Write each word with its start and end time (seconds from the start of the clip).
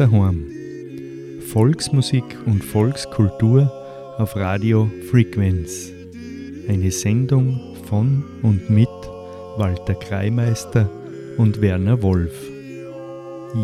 Daheim. 0.00 0.46
Volksmusik 1.52 2.24
und 2.46 2.64
Volkskultur 2.64 3.70
auf 4.16 4.34
Radio 4.34 4.90
Frequenz. 5.10 5.92
Eine 6.68 6.90
Sendung 6.90 7.76
von 7.84 8.24
und 8.42 8.70
mit 8.70 8.88
Walter 9.58 9.94
Kreimeister 9.94 10.88
und 11.36 11.60
Werner 11.60 12.00
Wolf. 12.02 12.32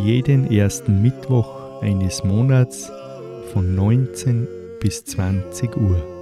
Jeden 0.05 0.51
ersten 0.51 1.01
Mittwoch 1.01 1.81
eines 1.81 2.23
Monats 2.23 2.91
von 3.55 3.75
19 3.75 4.47
bis 4.81 5.05
20 5.05 5.75
Uhr. 5.77 6.17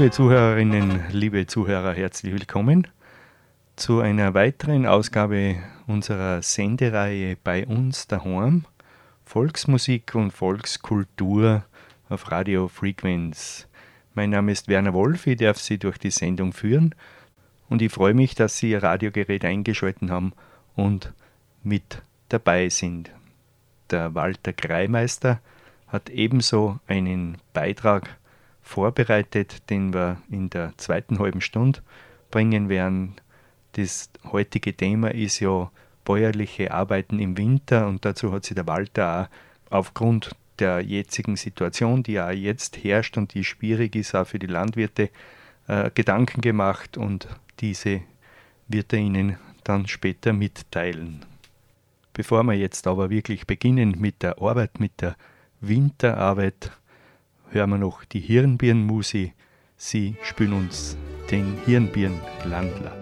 Liebe 0.00 0.12
Zuhörerinnen, 0.12 1.04
liebe 1.10 1.46
Zuhörer, 1.46 1.92
herzlich 1.92 2.32
willkommen 2.32 2.86
zu 3.76 4.00
einer 4.00 4.32
weiteren 4.32 4.86
Ausgabe 4.86 5.56
unserer 5.86 6.40
Sendereihe 6.40 7.36
bei 7.36 7.66
uns 7.66 8.06
daheim. 8.06 8.64
Volksmusik 9.26 10.14
und 10.14 10.30
Volkskultur 10.30 11.64
auf 12.08 12.30
Radio 12.30 12.68
Frequenz. 12.68 13.68
Mein 14.14 14.30
Name 14.30 14.52
ist 14.52 14.68
Werner 14.68 14.94
Wolf, 14.94 15.26
ich 15.26 15.36
darf 15.36 15.58
Sie 15.58 15.76
durch 15.76 15.98
die 15.98 16.10
Sendung 16.10 16.54
führen 16.54 16.94
und 17.68 17.82
ich 17.82 17.92
freue 17.92 18.14
mich, 18.14 18.34
dass 18.34 18.56
Sie 18.56 18.70
Ihr 18.70 18.82
Radiogerät 18.82 19.44
eingeschalten 19.44 20.10
haben 20.10 20.32
und 20.76 21.12
mit 21.62 22.00
dabei 22.30 22.70
sind. 22.70 23.10
Der 23.90 24.14
Walter 24.14 24.54
Kreimeister 24.54 25.42
hat 25.88 26.08
ebenso 26.08 26.80
einen 26.86 27.36
Beitrag 27.52 28.16
vorbereitet, 28.70 29.68
den 29.68 29.92
wir 29.92 30.18
in 30.30 30.48
der 30.48 30.72
zweiten 30.76 31.18
halben 31.18 31.40
Stunde 31.40 31.80
bringen 32.30 32.68
werden. 32.68 33.16
Das 33.72 34.10
heutige 34.30 34.76
Thema 34.76 35.12
ist 35.12 35.40
ja 35.40 35.70
bäuerliche 36.04 36.70
Arbeiten 36.70 37.18
im 37.18 37.36
Winter 37.36 37.88
und 37.88 38.04
dazu 38.04 38.32
hat 38.32 38.44
sich 38.44 38.54
der 38.54 38.68
Walter 38.68 39.28
auch 39.70 39.76
aufgrund 39.78 40.30
der 40.60 40.80
jetzigen 40.82 41.36
Situation, 41.36 42.02
die 42.02 42.12
ja 42.12 42.30
jetzt 42.30 42.84
herrscht 42.84 43.16
und 43.16 43.34
die 43.34 43.44
schwierig 43.44 43.96
ist 43.96 44.14
auch 44.14 44.26
für 44.26 44.38
die 44.38 44.46
Landwirte, 44.46 45.10
äh, 45.66 45.90
Gedanken 45.92 46.40
gemacht 46.40 46.96
und 46.96 47.28
diese 47.60 48.02
wird 48.68 48.92
er 48.92 49.00
Ihnen 49.00 49.36
dann 49.64 49.88
später 49.88 50.32
mitteilen. 50.32 51.24
Bevor 52.12 52.42
wir 52.44 52.54
jetzt 52.54 52.86
aber 52.86 53.10
wirklich 53.10 53.46
beginnen 53.46 53.96
mit 53.98 54.22
der 54.22 54.40
Arbeit, 54.40 54.78
mit 54.78 55.00
der 55.00 55.16
Winterarbeit, 55.60 56.72
hören 57.50 57.70
wir 57.70 57.78
noch 57.78 58.04
die 58.04 58.20
Hirnbirnmusi. 58.20 59.32
Sie 59.76 60.14
spielen 60.22 60.52
uns 60.52 60.96
den 61.30 61.56
Hirnbirnlandler. 61.66 62.92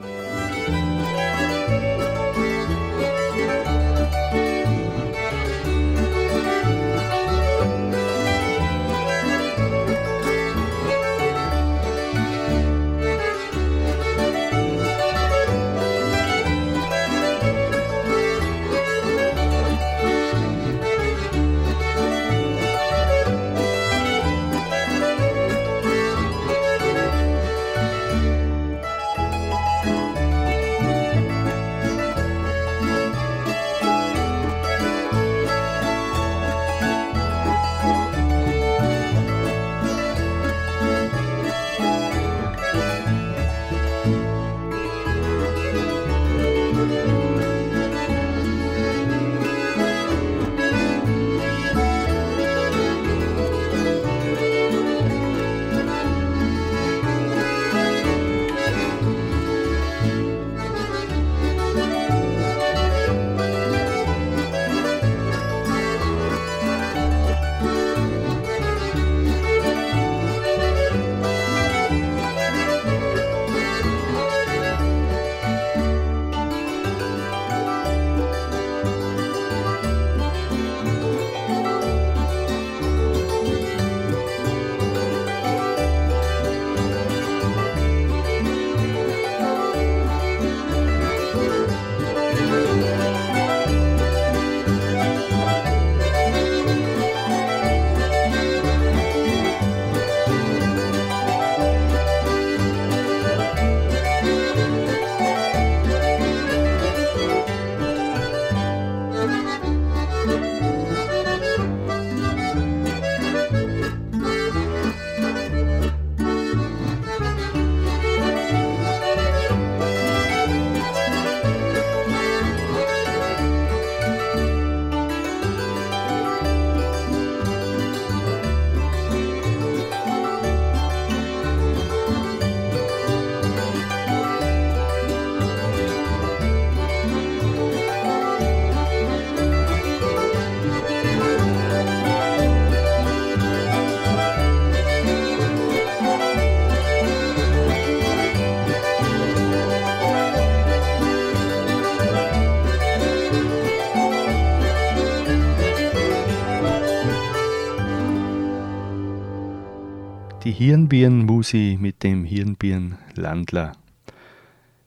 Hirnbirnmusi 160.58 161.78
mit 161.81 162.02
dem 162.02 162.25
Hirnbirnlandler. 162.25 163.76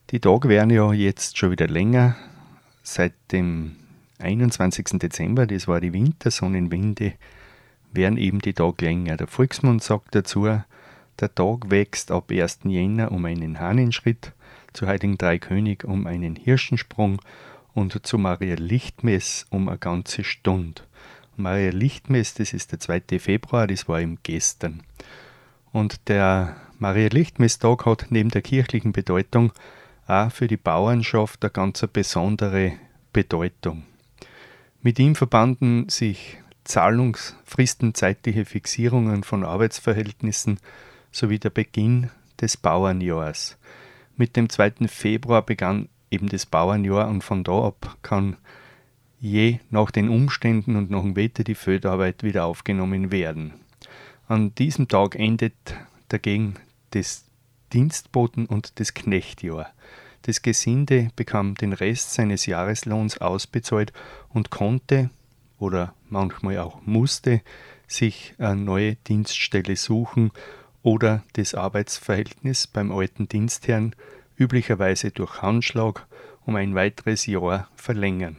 Die 0.09 0.19
Tage 0.19 0.49
werden 0.49 0.69
ja 0.69 0.91
jetzt 0.91 1.37
schon 1.37 1.51
wieder 1.51 1.69
länger. 1.69 2.17
Seit 2.83 3.13
dem 3.31 3.77
21. 4.19 4.99
Dezember, 4.99 5.47
das 5.47 5.69
war 5.69 5.79
die 5.79 5.93
Wintersonnenwende, 5.93 7.13
werden 7.93 8.17
eben 8.17 8.39
die 8.39 8.51
Tage 8.51 8.83
länger. 8.83 9.15
Der 9.15 9.27
Volksmund 9.27 9.81
sagt 9.81 10.13
dazu, 10.13 10.43
der 10.43 11.35
Tag 11.35 11.71
wächst 11.71 12.11
ab 12.11 12.31
1. 12.31 12.59
Jänner 12.65 13.09
um 13.09 13.23
einen 13.23 13.57
Hahnenschritt, 13.57 14.33
zu 14.73 14.87
Heiligen 14.87 15.17
Dreikönig 15.17 15.85
um 15.85 16.05
einen 16.05 16.35
Hirschensprung 16.35 17.21
und 17.73 18.05
zu 18.05 18.17
Maria 18.17 18.55
Lichtmess 18.55 19.47
um 19.49 19.69
eine 19.69 19.77
ganze 19.77 20.25
Stunde. 20.25 20.81
Maria 21.37 21.71
Lichtmess, 21.71 22.33
das 22.33 22.51
ist 22.51 22.73
der 22.73 22.81
2. 22.81 23.03
Februar, 23.19 23.67
das 23.67 23.87
war 23.87 24.01
eben 24.01 24.17
gestern. 24.21 24.83
Und 25.71 26.09
der 26.09 26.55
Maria 26.79 27.09
Lichtmesstag 27.09 27.85
hat 27.85 28.07
neben 28.09 28.29
der 28.29 28.41
kirchlichen 28.41 28.91
Bedeutung 28.91 29.53
auch 30.07 30.31
für 30.31 30.47
die 30.47 30.57
Bauernschaft 30.57 31.43
eine 31.43 31.51
ganz 31.51 31.85
besondere 31.93 32.73
Bedeutung. 33.13 33.83
Mit 34.81 34.99
ihm 34.99 35.15
verbanden 35.15 35.89
sich 35.89 36.37
Zahlungsfristen, 36.63 37.93
zeitliche 37.93 38.45
Fixierungen 38.45 39.23
von 39.23 39.45
Arbeitsverhältnissen 39.45 40.59
sowie 41.11 41.39
der 41.39 41.49
Beginn 41.49 42.09
des 42.39 42.57
Bauernjahrs. 42.57 43.57
Mit 44.17 44.35
dem 44.35 44.49
2. 44.49 44.87
Februar 44.87 45.43
begann 45.43 45.87
eben 46.09 46.27
das 46.27 46.45
Bauernjahr 46.45 47.07
und 47.07 47.23
von 47.23 47.43
da 47.43 47.67
ab 47.67 47.97
kann 48.01 48.37
je 49.19 49.59
nach 49.69 49.91
den 49.91 50.09
Umständen 50.09 50.75
und 50.75 50.89
nach 50.89 51.01
dem 51.01 51.15
Wetter 51.15 51.43
die 51.43 51.55
Feldarbeit 51.55 52.23
wieder 52.23 52.45
aufgenommen 52.45 53.11
werden. 53.11 53.53
An 54.31 54.55
diesem 54.55 54.87
Tag 54.87 55.15
endet 55.15 55.51
dagegen 56.07 56.53
das 56.91 57.25
Dienstboten- 57.73 58.45
und 58.45 58.79
das 58.79 58.93
Knechtjahr. 58.93 59.73
Das 60.21 60.41
Gesinde 60.41 61.09
bekam 61.17 61.55
den 61.55 61.73
Rest 61.73 62.13
seines 62.13 62.45
Jahreslohns 62.45 63.17
ausbezahlt 63.17 63.91
und 64.29 64.49
konnte 64.49 65.09
oder 65.59 65.93
manchmal 66.07 66.59
auch 66.59 66.81
musste 66.85 67.41
sich 67.87 68.33
eine 68.37 68.55
neue 68.55 68.95
Dienststelle 68.95 69.75
suchen 69.75 70.31
oder 70.81 71.25
das 71.33 71.53
Arbeitsverhältnis 71.53 72.67
beim 72.67 72.93
alten 72.93 73.27
Dienstherrn 73.27 73.93
üblicherweise 74.37 75.11
durch 75.11 75.41
Handschlag 75.41 76.07
um 76.45 76.55
ein 76.55 76.73
weiteres 76.73 77.25
Jahr 77.25 77.67
verlängern. 77.75 78.37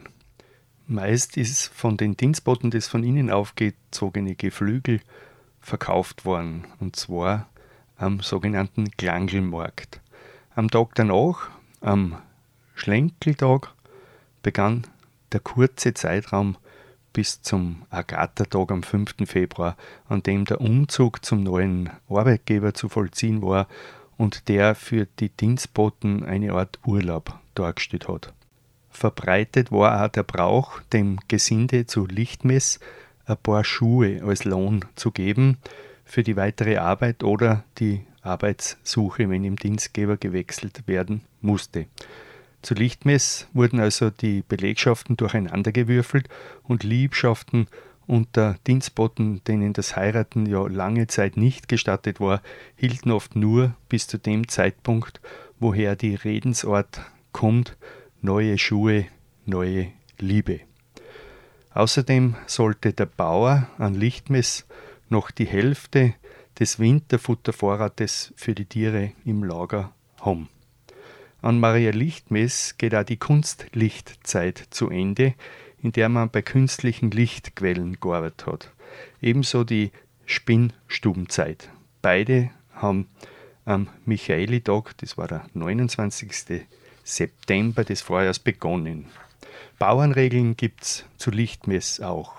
Meist 0.87 1.37
ist 1.37 1.67
von 1.67 1.97
den 1.97 2.17
Dienstboten 2.17 2.71
das 2.71 2.87
von 2.87 3.03
ihnen 3.03 3.29
aufgezogene 3.29 4.33
Geflügel 4.33 4.99
verkauft 5.63 6.25
worden, 6.25 6.67
und 6.79 6.95
zwar 6.95 7.47
am 7.97 8.19
sogenannten 8.19 8.91
Klangelmarkt. 8.91 10.01
Am 10.55 10.69
Tag 10.69 10.93
danach, 10.95 11.49
am 11.81 12.17
Schlenkeltag, 12.75 13.73
begann 14.43 14.83
der 15.31 15.39
kurze 15.39 15.93
Zeitraum 15.93 16.57
bis 17.13 17.41
zum 17.41 17.83
Agatha-Tag 17.89 18.71
am 18.71 18.83
5. 18.83 19.15
Februar, 19.25 19.77
an 20.09 20.21
dem 20.21 20.45
der 20.45 20.61
Umzug 20.61 21.23
zum 21.23 21.43
neuen 21.43 21.89
Arbeitgeber 22.09 22.73
zu 22.73 22.89
vollziehen 22.89 23.41
war 23.41 23.67
und 24.17 24.49
der 24.49 24.75
für 24.75 25.07
die 25.19 25.29
Dienstboten 25.29 26.23
eine 26.23 26.53
Art 26.53 26.79
Urlaub 26.85 27.39
dargestellt 27.55 28.07
hat. 28.07 28.33
Verbreitet 28.89 29.71
war 29.71 30.03
auch 30.03 30.09
der 30.09 30.23
Brauch, 30.23 30.79
dem 30.91 31.19
Gesinde 31.27 31.85
zu 31.85 32.05
Lichtmess 32.05 32.79
ein 33.25 33.37
paar 33.37 33.63
Schuhe 33.63 34.21
als 34.23 34.45
Lohn 34.45 34.85
zu 34.95 35.11
geben 35.11 35.57
für 36.05 36.23
die 36.23 36.35
weitere 36.35 36.77
Arbeit 36.77 37.23
oder 37.23 37.63
die 37.79 38.01
Arbeitssuche, 38.21 39.29
wenn 39.29 39.43
im 39.43 39.55
Dienstgeber 39.55 40.17
gewechselt 40.17 40.87
werden 40.87 41.21
musste. 41.41 41.87
Zu 42.61 42.75
Lichtmess 42.75 43.47
wurden 43.53 43.79
also 43.79 44.09
die 44.09 44.41
Belegschaften 44.47 45.17
durcheinandergewürfelt 45.17 46.29
und 46.63 46.83
Liebschaften 46.83 47.67
unter 48.07 48.57
Dienstboten, 48.67 49.43
denen 49.45 49.73
das 49.73 49.95
Heiraten 49.95 50.45
ja 50.45 50.65
lange 50.67 51.07
Zeit 51.07 51.37
nicht 51.37 51.67
gestattet 51.67 52.19
war, 52.19 52.41
hielten 52.75 53.11
oft 53.11 53.35
nur 53.35 53.75
bis 53.89 54.07
zu 54.07 54.17
dem 54.17 54.47
Zeitpunkt, 54.47 55.21
woher 55.59 55.95
die 55.95 56.15
Redensort 56.15 57.01
kommt, 57.31 57.77
neue 58.21 58.57
Schuhe, 58.57 59.05
neue 59.45 59.87
Liebe. 60.19 60.61
Außerdem 61.73 62.35
sollte 62.45 62.93
der 62.93 63.07
Bauer 63.07 63.67
an 63.77 63.95
Lichtmess 63.95 64.65
noch 65.09 65.31
die 65.31 65.45
Hälfte 65.45 66.13
des 66.59 66.79
Winterfuttervorrates 66.79 68.33
für 68.35 68.53
die 68.53 68.65
Tiere 68.65 69.11
im 69.25 69.43
Lager 69.43 69.91
haben. 70.21 70.49
An 71.41 71.59
Maria 71.59 71.91
Lichtmess 71.91 72.77
geht 72.77 72.95
auch 72.95 73.03
die 73.03 73.17
Kunstlichtzeit 73.17 74.67
zu 74.69 74.89
Ende, 74.89 75.33
in 75.81 75.91
der 75.91 76.09
man 76.09 76.29
bei 76.29 76.41
künstlichen 76.41 77.11
Lichtquellen 77.11 77.99
gearbeitet 77.99 78.45
hat. 78.45 78.71
Ebenso 79.21 79.63
die 79.63 79.91
Spinnstubenzeit. 80.25 81.69
Beide 82.01 82.51
haben 82.73 83.09
am 83.65 83.89
Michaelitag, 84.05 84.95
das 84.97 85.17
war 85.17 85.27
der 85.27 85.45
29. 85.53 86.65
September 87.03 87.83
des 87.83 88.01
Vorjahres, 88.01 88.39
begonnen. 88.39 89.07
Bauernregeln 89.79 90.55
gibt 90.55 90.83
es 90.83 91.05
zu 91.17 91.31
Lichtmess 91.31 91.99
auch. 91.99 92.35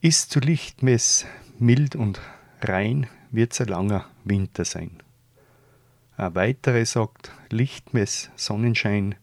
Ist 0.00 0.30
zu 0.30 0.40
Lichtmess 0.40 1.26
mild 1.58 1.94
und 1.96 2.20
rein, 2.60 3.06
wird 3.30 3.52
es 3.52 3.60
ein 3.60 3.68
langer 3.68 4.06
Winter 4.24 4.64
sein. 4.64 5.02
Ein 6.16 6.34
weiterer 6.34 6.84
sagt, 6.84 7.32
Lichtmess, 7.50 8.30
Sonnenschein 8.36 9.14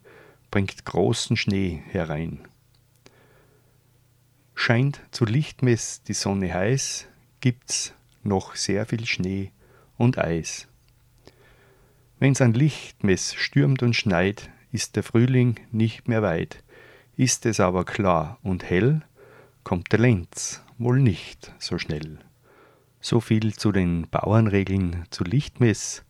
bringt 0.51 0.85
großen 0.85 1.37
Schnee 1.37 1.83
herein. 1.89 2.47
Scheint 4.55 5.01
zu 5.11 5.25
Lichtmess 5.25 6.03
die 6.03 6.13
Sonne 6.13 6.53
heiß, 6.53 7.07
gibt's 7.39 7.93
noch 8.23 8.55
sehr 8.55 8.85
viel 8.85 9.05
Schnee 9.05 9.51
und 9.97 10.17
Eis. 10.17 10.67
Wenn's 12.19 12.41
an 12.41 12.53
Lichtmess 12.53 13.33
stürmt 13.35 13.81
und 13.83 13.95
schneit, 13.95 14.49
ist 14.71 14.95
der 14.95 15.03
Frühling 15.03 15.59
nicht 15.71 16.07
mehr 16.07 16.21
weit. 16.21 16.63
Ist 17.15 17.45
es 17.45 17.59
aber 17.59 17.85
klar 17.85 18.39
und 18.43 18.63
hell, 18.63 19.01
kommt 19.63 19.91
der 19.91 19.99
Lenz 19.99 20.63
wohl 20.77 20.99
nicht 20.99 21.53
so 21.59 21.77
schnell. 21.77 22.19
So 23.01 23.19
viel 23.19 23.53
zu 23.53 23.71
den 23.71 24.07
Bauernregeln 24.09 25.05
zu 25.09 25.23
Lichtmess. 25.23 26.03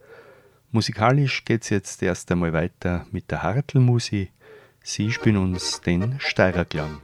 Musikalisch 0.72 1.46
geht's 1.46 1.70
jetzt 1.70 2.02
erst 2.04 2.32
einmal 2.32 2.54
weiter 2.54 3.06
mit 3.12 3.32
der 3.32 3.44
Hartelmusi. 3.44 4.32
Sie 4.84 5.12
spielen 5.12 5.38
uns 5.38 5.82
den 5.82 6.20
Steirerklang. 6.20 7.02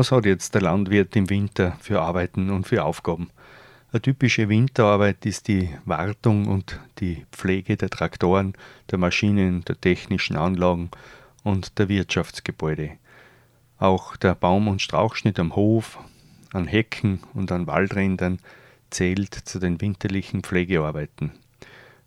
Was 0.00 0.12
hat 0.12 0.24
jetzt 0.24 0.54
der 0.54 0.62
Landwirt 0.62 1.14
im 1.14 1.28
Winter 1.28 1.76
für 1.78 2.00
Arbeiten 2.00 2.48
und 2.48 2.66
für 2.66 2.84
Aufgaben? 2.84 3.28
Eine 3.92 4.00
typische 4.00 4.48
Winterarbeit 4.48 5.26
ist 5.26 5.46
die 5.46 5.68
Wartung 5.84 6.46
und 6.46 6.80
die 7.00 7.26
Pflege 7.32 7.76
der 7.76 7.90
Traktoren, 7.90 8.54
der 8.90 8.96
Maschinen, 8.96 9.62
der 9.66 9.78
technischen 9.78 10.36
Anlagen 10.36 10.90
und 11.44 11.78
der 11.78 11.90
Wirtschaftsgebäude. 11.90 12.92
Auch 13.76 14.16
der 14.16 14.34
Baum- 14.34 14.68
und 14.68 14.80
Strauchschnitt 14.80 15.38
am 15.38 15.54
Hof, 15.54 15.98
an 16.54 16.66
Hecken 16.66 17.20
und 17.34 17.52
an 17.52 17.66
Waldrändern 17.66 18.38
zählt 18.88 19.34
zu 19.34 19.58
den 19.58 19.82
winterlichen 19.82 20.42
Pflegearbeiten. 20.42 21.32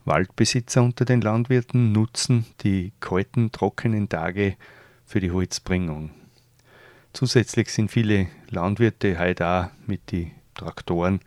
Waldbesitzer 0.04 0.82
unter 0.82 1.06
den 1.06 1.22
Landwirten 1.22 1.92
nutzen 1.92 2.48
die 2.64 2.92
kalten, 3.00 3.52
trockenen 3.52 4.10
Tage 4.10 4.56
für 5.06 5.20
die 5.20 5.30
Holzbringung. 5.30 6.10
Zusätzlich 7.14 7.70
sind 7.70 7.92
viele 7.92 8.28
Landwirte 8.50 9.20
heute 9.20 9.48
auch 9.48 9.88
mit 9.88 10.12
den 10.12 10.32
Traktoren 10.56 11.20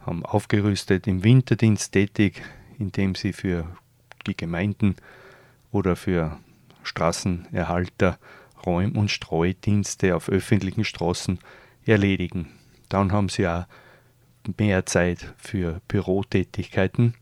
haben 0.00 0.24
aufgerüstet, 0.24 1.06
im 1.06 1.24
Winterdienst 1.24 1.92
tätig, 1.92 2.42
indem 2.78 3.14
sie 3.14 3.32
für 3.32 3.66
die 4.26 4.36
Gemeinden 4.36 4.94
oder 5.72 5.96
für 5.96 6.38
Straßenerhalter 6.82 8.18
Räum- 8.64 8.96
und 8.96 9.10
Streudienste 9.10 10.14
auf 10.14 10.28
öffentlichen 10.28 10.84
Straßen 10.84 11.38
erledigen. 11.84 12.50
Dann 12.88 13.10
haben 13.10 13.28
sie 13.28 13.48
auch 13.48 13.64
mehr 14.58 14.86
Zeit 14.86 15.34
für 15.38 15.80
Bürotätigkeiten 15.88 17.14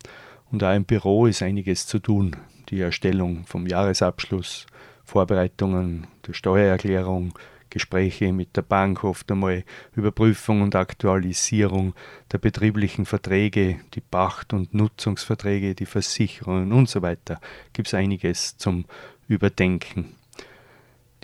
und 0.51 0.63
auch 0.63 0.75
im 0.75 0.85
Büro 0.85 1.27
ist 1.27 1.43
einiges 1.43 1.87
zu 1.87 2.01
tun. 2.01 2.37
Die 2.71 2.81
Erstellung 2.81 3.47
vom 3.47 3.67
Jahresabschluss, 3.67 4.67
Vorbereitungen 5.05 6.07
der 6.27 6.33
Steuererklärung, 6.33 7.35
Gespräche 7.75 8.33
mit 8.33 8.57
der 8.57 8.63
Bank, 8.63 9.03
oft 9.03 9.29
einmal 9.33 9.65
Überprüfung 9.97 10.63
und 10.63 10.77
Aktualisierung 10.77 11.93
der 12.31 12.39
betrieblichen 12.39 13.05
Verträge, 13.05 13.81
die 13.95 14.01
Pacht- 14.01 14.53
und 14.53 14.75
Nutzungsverträge, 14.75 15.75
die 15.75 15.85
Versicherungen 15.85 16.73
und 16.73 16.89
so 16.89 17.03
weiter. 17.03 17.41
Gibt 17.73 17.89
es 17.89 17.95
einiges 17.95 18.57
zum 18.59 18.85
Überdenken. 19.27 20.15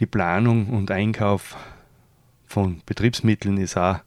Die 0.01 0.07
Planung 0.07 0.71
und 0.71 0.91
Einkauf 0.91 1.57
von 2.47 2.83
Betriebsmitteln 2.85 3.57
ist 3.57 3.77
auch 3.77 4.01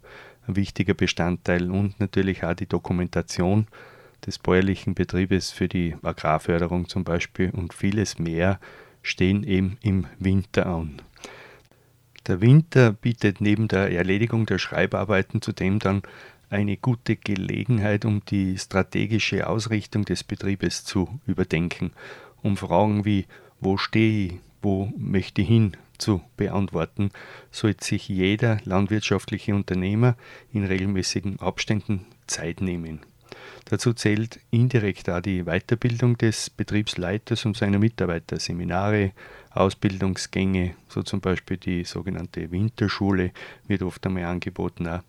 ein 0.45 0.57
wichtiger 0.57 0.95
Bestandteil 0.95 1.71
und 1.71 1.97
natürlich 2.01 2.43
auch 2.43 2.55
die 2.55 2.67
Dokumentation 2.67 3.67
des 4.25 4.37
bäuerlichen 4.37 4.95
Betriebes 4.95 5.51
für 5.51 5.69
die 5.69 5.95
Agrarförderung 6.03 6.89
zum 6.89 7.05
Beispiel 7.05 7.51
und 7.51 7.73
vieles 7.73 8.19
mehr 8.19 8.59
stehen 9.01 9.45
eben 9.45 9.77
im 9.81 10.07
Winter 10.19 10.65
an. 10.65 11.01
Der 12.27 12.39
Winter 12.39 12.93
bietet 12.93 13.41
neben 13.41 13.67
der 13.67 13.91
Erledigung 13.91 14.45
der 14.45 14.57
Schreibarbeiten 14.57 15.41
zudem 15.41 15.79
dann 15.79 16.03
eine 16.49 16.77
gute 16.77 17.15
Gelegenheit, 17.15 18.05
um 18.05 18.23
die 18.25 18.57
strategische 18.57 19.47
Ausrichtung 19.47 20.05
des 20.05 20.23
Betriebes 20.23 20.85
zu 20.85 21.19
überdenken, 21.25 21.91
um 22.41 22.55
Fragen 22.55 23.05
wie 23.05 23.25
wo 23.59 23.77
stehe 23.77 24.27
ich, 24.27 24.33
wo 24.61 24.91
möchte 24.97 25.41
ich 25.41 25.47
hin 25.47 25.77
zu 25.97 26.21
beantworten, 26.37 27.11
sollte 27.51 27.85
sich 27.85 28.07
jeder 28.09 28.59
landwirtschaftliche 28.65 29.55
Unternehmer 29.55 30.15
in 30.51 30.65
regelmäßigen 30.65 31.39
Abständen 31.39 32.05
Zeit 32.27 32.61
nehmen. 32.61 33.01
Dazu 33.65 33.93
zählt 33.93 34.39
indirekt 34.51 35.09
auch 35.09 35.21
die 35.21 35.43
Weiterbildung 35.43 36.17
des 36.17 36.49
Betriebsleiters 36.49 37.45
und 37.45 37.57
seiner 37.57 37.79
Mitarbeiter, 37.79 38.39
Seminare, 38.39 39.11
Ausbildungsgänge, 39.51 40.75
so 40.87 41.03
zum 41.03 41.21
Beispiel 41.21 41.57
die 41.57 41.83
sogenannte 41.83 42.51
Winterschule 42.51 43.31
wird 43.67 43.83
oft 43.83 44.05
einmal 44.05 44.25
angeboten. 44.25 44.87
Auch. 44.87 45.01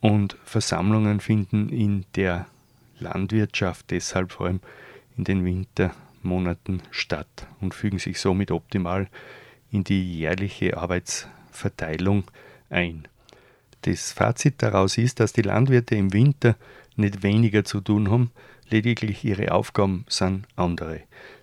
Und 0.00 0.36
Versammlungen 0.44 1.20
finden 1.20 1.68
in 1.68 2.04
der 2.14 2.46
Landwirtschaft 2.98 3.90
deshalb 3.90 4.32
vor 4.32 4.46
allem 4.46 4.60
in 5.16 5.24
den 5.24 5.44
Wintermonaten 5.44 6.82
statt 6.90 7.46
und 7.60 7.74
fügen 7.74 7.98
sich 7.98 8.18
somit 8.20 8.50
optimal 8.50 9.08
in 9.70 9.84
die 9.84 10.18
jährliche 10.18 10.76
Arbeitsverteilung 10.76 12.24
ein. 12.70 13.06
Das 13.82 14.12
Fazit 14.12 14.56
daraus 14.58 14.98
ist, 14.98 15.20
dass 15.20 15.32
die 15.32 15.42
Landwirte 15.42 15.94
im 15.94 16.12
Winter 16.12 16.56
nicht 16.96 17.22
weniger 17.22 17.64
zu 17.64 17.80
tun 17.80 18.10
haben, 18.10 18.30
lediglich 18.68 19.24
ihre 19.24 19.52
Aufgaben 19.52 20.04
sind 20.08 20.46
andere. 20.56 21.02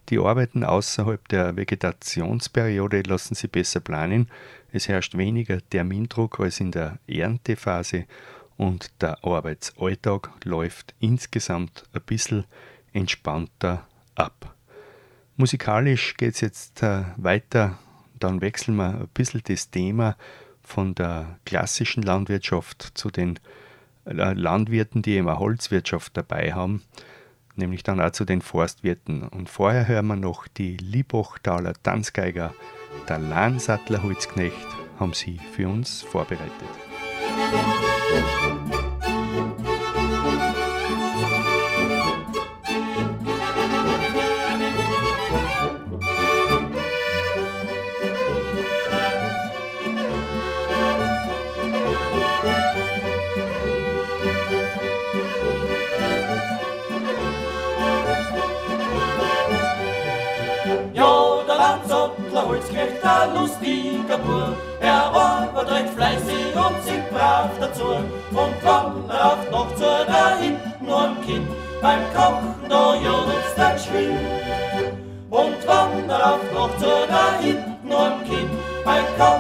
Die 0.10 0.20
Arbeiten 0.20 0.64
außerhalb 0.64 1.28
der 1.28 1.58
Vegetationsperiode 1.58 3.02
lassen 3.02 3.36
sie 3.36 3.48
besser 3.48 3.82
planen, 3.82 4.30
es 4.72 4.88
herrscht 4.88 5.18
weniger 5.18 5.60
Termindruck 5.70 6.40
als 6.40 6.60
in 6.60 6.72
der 6.72 7.00
Erntephase 7.08 8.06
und 8.58 8.92
der 9.02 9.24
Arbeitsalltag 9.24 10.32
läuft 10.44 10.94
insgesamt 11.00 11.84
ein 11.94 12.02
bisschen 12.06 12.46
entspannter 12.94 13.88
ab. 14.16 14.56
Musikalisch 15.36 16.16
geht 16.18 16.36
es 16.36 16.42
jetzt 16.42 16.82
äh, 16.82 17.04
weiter, 17.18 17.78
dann 18.20 18.42
wechseln 18.42 18.76
wir 18.76 19.02
ein 19.02 19.08
bisschen 19.14 19.42
das 19.46 19.70
Thema 19.70 20.18
von 20.64 20.96
der 20.96 21.38
klassischen 21.46 22.02
Landwirtschaft 22.02 22.92
zu 22.96 23.12
den 23.12 23.40
Landwirten, 24.10 25.02
die 25.02 25.18
immer 25.18 25.40
Holzwirtschaft 25.40 26.16
dabei 26.16 26.54
haben, 26.54 26.84
nämlich 27.56 27.84
dann 27.84 28.02
auch 28.02 28.12
zu 28.12 28.26
den 28.26 28.42
Forstwirten. 28.42 29.24
Und 29.24 29.50
vorher 29.50 29.88
hören 29.88 30.08
wir 30.08 30.16
noch 30.16 30.48
die 30.48 30.78
Liebachtaler 30.78 31.74
Tanzgeiger, 31.82 32.54
der 33.08 33.20
Lahnsattler 33.20 34.04
Holzknecht, 34.04 34.68
haben 35.00 35.14
sie 35.14 35.40
für 35.54 35.68
uns 35.68 36.02
vorbereitet. 36.02 36.52
Musik 37.38 37.87
Bur. 64.28 64.56
Er 64.82 65.06
arbeitet 65.06 65.90
fleißig 65.96 66.56
und 66.56 66.84
singt 66.84 67.10
brav 67.10 67.50
dazu. 67.60 67.84
Und 68.42 68.64
er 68.64 69.26
auf 69.32 69.52
noch 69.52 69.74
zu 69.76 69.86
da 70.06 70.38
hinten 70.38 70.92
am 70.92 71.22
Kind 71.26 71.48
beim 71.82 72.02
Kochen 72.14 72.70
da 72.70 72.96
jodelt's 72.96 73.56
dann 73.56 73.78
schwind. 73.80 74.20
Und 75.30 75.66
er 75.66 76.34
auf 76.34 76.44
noch 76.54 76.78
zu 76.78 76.92
da 77.08 77.40
hinten 77.40 77.92
am 77.92 78.24
Kind 78.26 78.50
beim 78.86 79.06
Kochen 79.18 79.37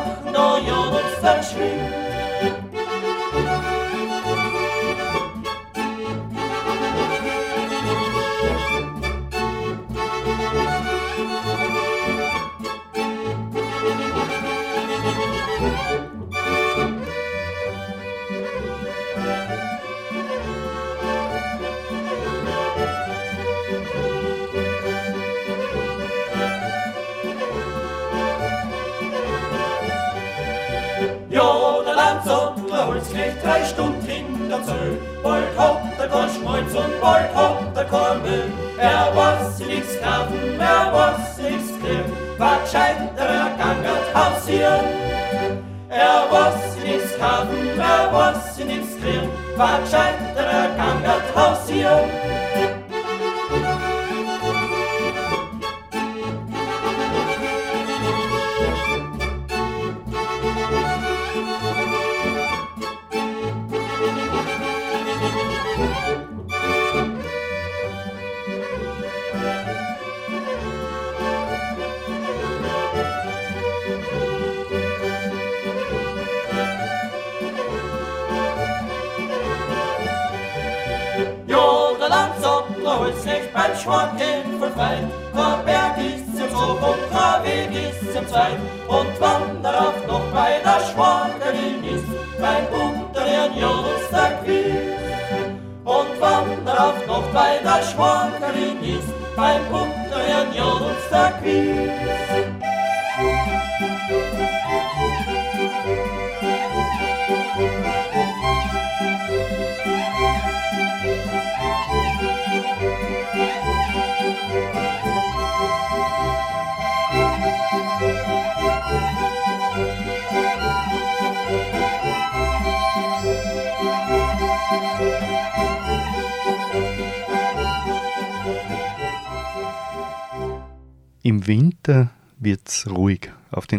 in 34.67 34.73
der 34.73 34.77
Zöll. 34.77 34.97
Bald 35.23 35.57
hat 35.57 35.99
er 35.99 36.07
kein 36.07 36.29
Schmalz 36.29 36.73
und 36.73 37.01
bald 37.01 37.35
hat 37.35 37.75
er 37.75 37.85
kein 37.85 38.21
Müll. 38.21 38.51
Er 38.77 39.15
weiß 39.15 39.59
nichts 39.59 39.99
kaufen, 40.01 40.59
er 40.59 40.93
weiß 40.93 41.37
nichts 41.39 41.71
kriegen, 41.81 42.13
war 42.37 42.59
gescheiter 42.61 43.49
gangert 43.57 44.13
hausieren. 44.13 44.85
Er 45.89 46.25
weiß 46.29 46.77
nichts 46.83 47.17
kaufen, 47.17 47.79
er 47.79 48.13
weiß 48.13 48.57
nichts 48.65 48.95
kriegen, 49.01 49.29
war 49.55 49.79
gescheiter 49.81 50.69
gangert 50.77 51.35
hausieren. 51.35 52.16
Schwanken 52.16 52.16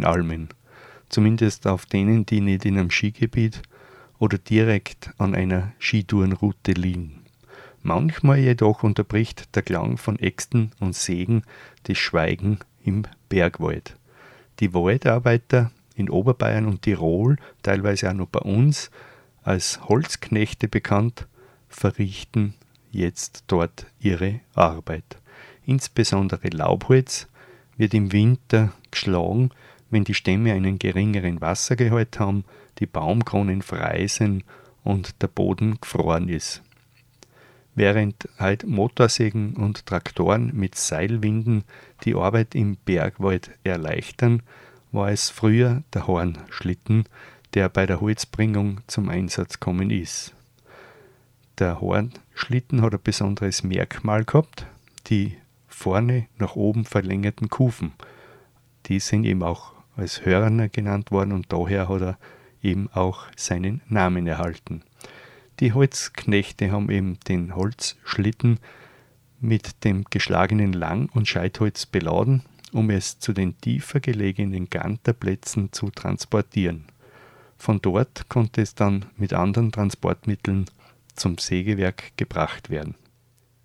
Almen, 0.08 0.48
zumindest 1.08 1.66
auf 1.66 1.86
denen, 1.86 2.26
die 2.26 2.40
nicht 2.40 2.64
in 2.64 2.78
einem 2.78 2.90
Skigebiet 2.90 3.62
oder 4.18 4.38
direkt 4.38 5.10
an 5.18 5.34
einer 5.34 5.72
Skitourenroute 5.78 6.72
liegen. 6.72 7.22
Manchmal 7.82 8.38
jedoch 8.38 8.82
unterbricht 8.82 9.54
der 9.54 9.62
Klang 9.62 9.98
von 9.98 10.18
Äxten 10.18 10.72
und 10.80 10.96
Sägen 10.96 11.42
das 11.84 11.98
Schweigen 11.98 12.58
im 12.84 13.04
Bergwald. 13.28 13.96
Die 14.60 14.74
Waldarbeiter 14.74 15.70
in 15.94 16.10
Oberbayern 16.10 16.66
und 16.66 16.82
Tirol, 16.82 17.36
teilweise 17.62 18.10
auch 18.10 18.14
noch 18.14 18.28
bei 18.28 18.40
uns, 18.40 18.90
als 19.42 19.80
Holzknechte 19.88 20.68
bekannt, 20.68 21.26
verrichten 21.68 22.54
jetzt 22.90 23.44
dort 23.46 23.86
ihre 24.00 24.40
Arbeit. 24.54 25.18
Insbesondere 25.64 26.48
Laubholz 26.48 27.28
wird 27.76 27.94
im 27.94 28.12
Winter 28.12 28.72
geschlagen, 28.90 29.50
wenn 29.90 30.04
die 30.04 30.14
Stämme 30.14 30.52
einen 30.52 30.78
geringeren 30.78 31.40
Wassergehalt 31.40 32.18
haben, 32.18 32.44
die 32.78 32.86
Baumkronen 32.86 33.62
frei 33.62 34.06
sind 34.06 34.44
und 34.84 35.22
der 35.22 35.28
Boden 35.28 35.80
gefroren 35.80 36.28
ist. 36.28 36.62
Während 37.74 38.28
halt 38.38 38.66
Motorsägen 38.66 39.54
und 39.54 39.86
Traktoren 39.86 40.50
mit 40.54 40.74
Seilwinden 40.74 41.62
die 42.04 42.14
Arbeit 42.14 42.54
im 42.54 42.76
Bergwald 42.76 43.50
erleichtern, 43.62 44.42
war 44.90 45.10
es 45.10 45.30
früher 45.30 45.82
der 45.94 46.06
Hornschlitten, 46.06 47.04
der 47.54 47.68
bei 47.68 47.86
der 47.86 48.00
Holzbringung 48.00 48.80
zum 48.88 49.08
Einsatz 49.08 49.60
kommen 49.60 49.90
ist. 49.90 50.34
Der 51.58 51.80
Hornschlitten 51.80 52.82
hat 52.82 52.94
ein 52.94 53.02
besonderes 53.02 53.62
Merkmal 53.62 54.24
gehabt, 54.24 54.66
die 55.06 55.36
vorne 55.66 56.26
nach 56.38 56.56
oben 56.56 56.84
verlängerten 56.84 57.48
Kufen. 57.48 57.92
Die 58.86 59.00
sind 59.00 59.24
eben 59.24 59.42
auch 59.42 59.77
als 59.98 60.24
Hörner 60.24 60.68
genannt 60.68 61.10
worden 61.10 61.32
und 61.32 61.52
daher 61.52 61.88
hat 61.88 62.00
er 62.00 62.18
eben 62.62 62.88
auch 62.92 63.24
seinen 63.36 63.82
Namen 63.88 64.26
erhalten. 64.26 64.82
Die 65.60 65.72
Holzknechte 65.72 66.70
haben 66.70 66.90
eben 66.90 67.18
den 67.26 67.54
Holzschlitten 67.54 68.58
mit 69.40 69.84
dem 69.84 70.04
geschlagenen 70.08 70.72
Lang- 70.72 71.08
und 71.12 71.26
Scheitholz 71.26 71.86
beladen, 71.86 72.42
um 72.72 72.90
es 72.90 73.18
zu 73.18 73.32
den 73.32 73.60
tiefer 73.60 74.00
gelegenen 74.00 74.70
Ganterplätzen 74.70 75.72
zu 75.72 75.90
transportieren. 75.90 76.84
Von 77.56 77.80
dort 77.80 78.28
konnte 78.28 78.62
es 78.62 78.74
dann 78.74 79.06
mit 79.16 79.32
anderen 79.32 79.72
Transportmitteln 79.72 80.66
zum 81.14 81.38
Sägewerk 81.38 82.16
gebracht 82.16 82.70
werden. 82.70 82.94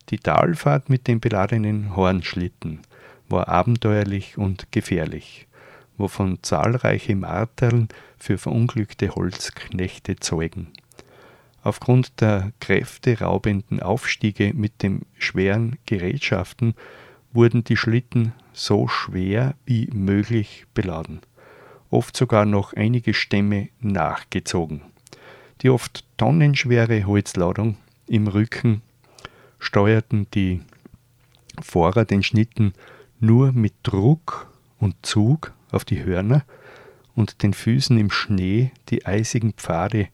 Die 0.10 0.17
Talfahrt 0.17 0.89
mit 0.89 1.08
dem 1.08 1.19
beladenen 1.19 1.96
Hornschlitten 1.96 2.80
war 3.30 3.48
abenteuerlich 3.48 4.38
und 4.38 4.72
gefährlich, 4.72 5.48
wovon 5.98 6.40
zahlreiche 6.42 7.16
Marterln 7.16 7.90
für 8.18 8.38
verunglückte 8.38 9.16
Holzknechte 9.16 10.16
zeugen. 10.18 10.68
Aufgrund 11.64 12.20
der 12.20 12.52
kräfteraubenden 12.60 13.82
Aufstiege 13.82 14.54
mit 14.54 14.84
den 14.84 15.06
schweren 15.18 15.78
Gerätschaften 15.86 16.76
wurden 17.32 17.64
die 17.64 17.78
Schlitten 17.78 18.34
so 18.52 18.88
schwer 18.88 19.56
wie 19.66 19.90
möglich 19.94 20.66
beladen, 20.74 21.22
oft 21.90 22.16
sogar 22.18 22.46
noch 22.46 22.74
einige 22.74 23.14
Stämme 23.14 23.70
nachgezogen. 23.80 24.82
Die 25.62 25.70
oft 25.70 26.06
tonnenschwere 26.18 27.06
Holzladung 27.06 27.78
im 28.08 28.28
Rücken 28.28 28.82
steuerten 29.58 30.28
die 30.34 30.62
Fahrer 31.62 32.04
den 32.04 32.24
Schnitten 32.24 32.74
nur 33.20 33.54
mit 33.54 33.74
Druck 33.84 34.52
und 34.80 34.96
Zug 35.02 35.54
auf 35.74 35.86
die 35.86 36.04
Hörner 36.04 36.44
und 37.16 37.44
den 37.44 37.54
Füßen 37.54 37.98
im 37.98 38.12
Schnee 38.12 38.72
die 38.90 39.06
eisigen 39.06 39.54
Pfade 39.54 40.08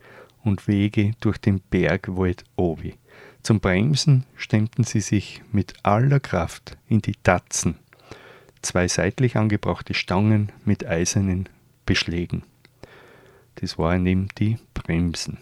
und 0.44 0.68
Wege 0.68 1.14
durch 1.20 1.38
den 1.38 1.60
Bergwald 1.60 2.44
obi. 2.56 2.96
Zum 3.44 3.60
Bremsen 3.60 4.26
stemmten 4.36 4.84
sie 4.84 5.02
sich 5.02 5.42
mit 5.52 5.74
aller 5.84 6.20
Kraft 6.20 6.78
in 6.88 7.02
die 7.02 7.16
Tatzen, 7.24 7.76
zwei 8.62 8.88
seitlich 8.88 9.38
angebrachte 9.38 9.94
Stangen 9.94 10.52
mit 10.66 10.86
eisernen 10.86 11.48
Beschlägen. 11.86 12.44
Das 13.56 13.78
waren 13.78 14.06
eben 14.06 14.28
die 14.38 14.58
Bremsen. 14.74 15.38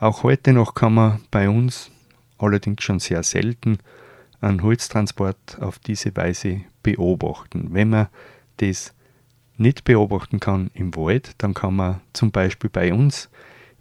Auch 0.00 0.22
heute 0.22 0.52
noch 0.52 0.74
kann 0.74 0.94
man 0.94 1.20
bei 1.30 1.48
uns, 1.48 1.90
allerdings 2.38 2.84
schon 2.84 3.00
sehr 3.00 3.22
selten, 3.22 3.78
einen 4.40 4.62
Holztransport 4.62 5.58
auf 5.60 5.78
diese 5.80 6.14
Weise 6.14 6.60
beobachten. 6.82 7.68
Wenn 7.72 7.90
man 7.90 8.08
das 8.58 8.94
nicht 9.56 9.84
beobachten 9.84 10.40
kann 10.40 10.70
im 10.74 10.94
Wald, 10.94 11.32
dann 11.38 11.54
kann 11.54 11.76
man 11.76 12.00
zum 12.12 12.30
Beispiel 12.30 12.70
bei 12.70 12.92
uns 12.92 13.28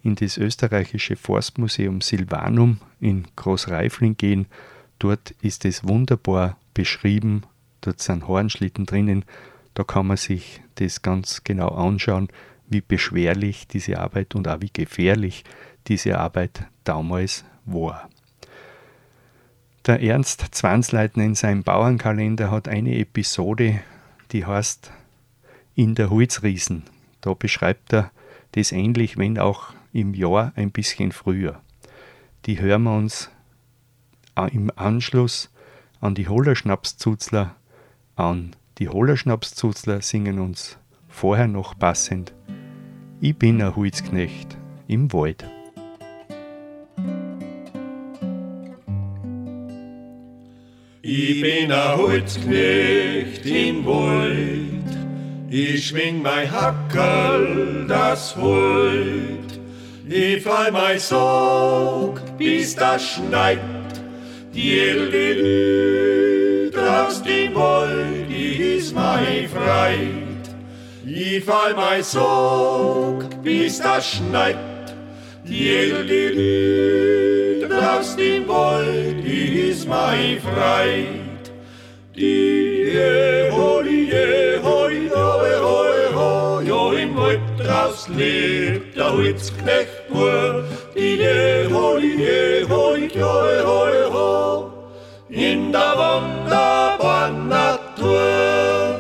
in 0.04 0.16
das 0.16 0.38
österreichische 0.38 1.16
Forstmuseum 1.16 2.02
Silvanum 2.02 2.80
in 3.00 3.28
Großreifling 3.36 4.18
gehen. 4.18 4.48
Dort 5.00 5.32
ist 5.42 5.66
es 5.66 5.88
wunderbar 5.88 6.58
beschrieben. 6.74 7.44
Dort 7.82 8.02
sind 8.02 8.28
Hornschlitten 8.28 8.86
drinnen. 8.86 9.26
Da 9.74 9.84
kann 9.84 10.08
man 10.08 10.18
sich 10.18 10.62
das 10.76 11.02
ganz 11.02 11.44
genau 11.44 11.70
anschauen, 11.70 12.30
wie 12.68 12.82
beschwerlich 12.82 13.68
diese 13.68 14.00
Arbeit 14.00 14.34
und 14.34 14.48
auch 14.48 14.62
wie 14.62 14.72
gefährlich 14.72 15.44
diese 15.88 16.18
Arbeit 16.18 16.66
damals 16.84 17.46
war. 17.66 18.10
Der 19.86 20.02
Ernst 20.02 20.48
Zwansleitner 20.52 21.24
in 21.24 21.36
seinem 21.36 21.64
Bauernkalender 21.64 22.52
hat 22.52 22.68
eine 22.68 22.98
Episode, 22.98 23.80
die 24.32 24.46
heißt 24.46 24.92
in 25.76 25.96
der 25.96 26.10
Holzriesen. 26.10 26.84
Da 27.22 27.34
beschreibt 27.34 27.94
er 27.94 28.12
das 28.54 28.72
ähnlich, 28.72 29.18
wenn 29.18 29.38
auch 29.38 29.74
im 29.94 30.14
Jahr 30.14 30.52
ein 30.56 30.72
bisschen 30.72 31.12
früher. 31.12 31.62
Die 32.46 32.60
hören 32.60 32.84
wir 32.84 32.96
uns 32.96 33.30
im 34.52 34.72
Anschluss 34.76 35.50
an 36.00 36.16
die 36.16 36.28
Hollerschnapszuzler 36.28 37.56
an. 38.16 38.56
Die 38.78 38.90
Hollerschnapszuzler 38.90 40.02
singen 40.02 40.40
uns 40.40 40.78
vorher 41.10 41.48
noch 41.48 41.78
passend. 41.78 42.34
Ich 43.20 43.36
bin 43.36 43.62
ein 43.62 43.76
Holzknecht 43.76 44.58
im 44.88 45.12
Wald. 45.12 45.57
Ich 51.10 51.42
bin 51.42 51.72
ein 51.72 51.98
Holzknecht 51.98 53.46
im 53.46 53.86
Wald 53.86 54.68
ich 55.50 55.88
schwing 55.88 56.22
mein 56.22 56.52
Hackerl, 56.52 57.86
das 57.88 58.36
holt. 58.36 59.62
Ich 60.10 60.44
fall 60.44 60.74
mein 60.74 61.00
Sog, 61.00 62.20
bis 62.38 62.76
das 62.76 63.02
schneit. 63.02 63.60
Die 64.54 64.82
aus 66.78 67.24
dem 67.24 67.56
Wald 67.56 68.30
ist 68.30 68.94
mein 68.94 69.48
Freit. 69.48 70.56
Ich 71.06 71.46
fall 71.46 71.74
mein 71.76 72.04
Sog, 72.04 73.24
bis 73.42 73.80
das 73.80 74.06
schneit. 74.06 74.58
Die 75.48 75.94
aus 77.72 78.16
dem 78.16 78.48
Wald 78.48 79.24
ist 79.26 79.88
mein 79.88 80.40
Freit. 80.40 81.52
Die 82.16 83.50
Holy, 83.52 84.12
Holy, 84.64 85.10
draus 87.58 88.08
lebt 88.10 88.96
der 88.96 89.12
Holzknecht 89.12 90.10
nur. 90.12 90.64
Die 90.96 91.18
hoi, 91.72 92.66
hoi, 92.70 93.10
hoi, 93.10 93.64
hoi, 93.66 94.12
ho, 94.12 94.72
in 95.30 95.72
der 95.72 95.94
wunderbaren 96.02 97.48
Natur. 97.48 99.00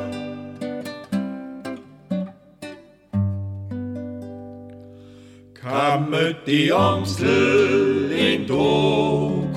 Kammet 5.53 6.37
die 6.45 6.71
Amsel 6.71 8.06
Dog, 8.47 9.49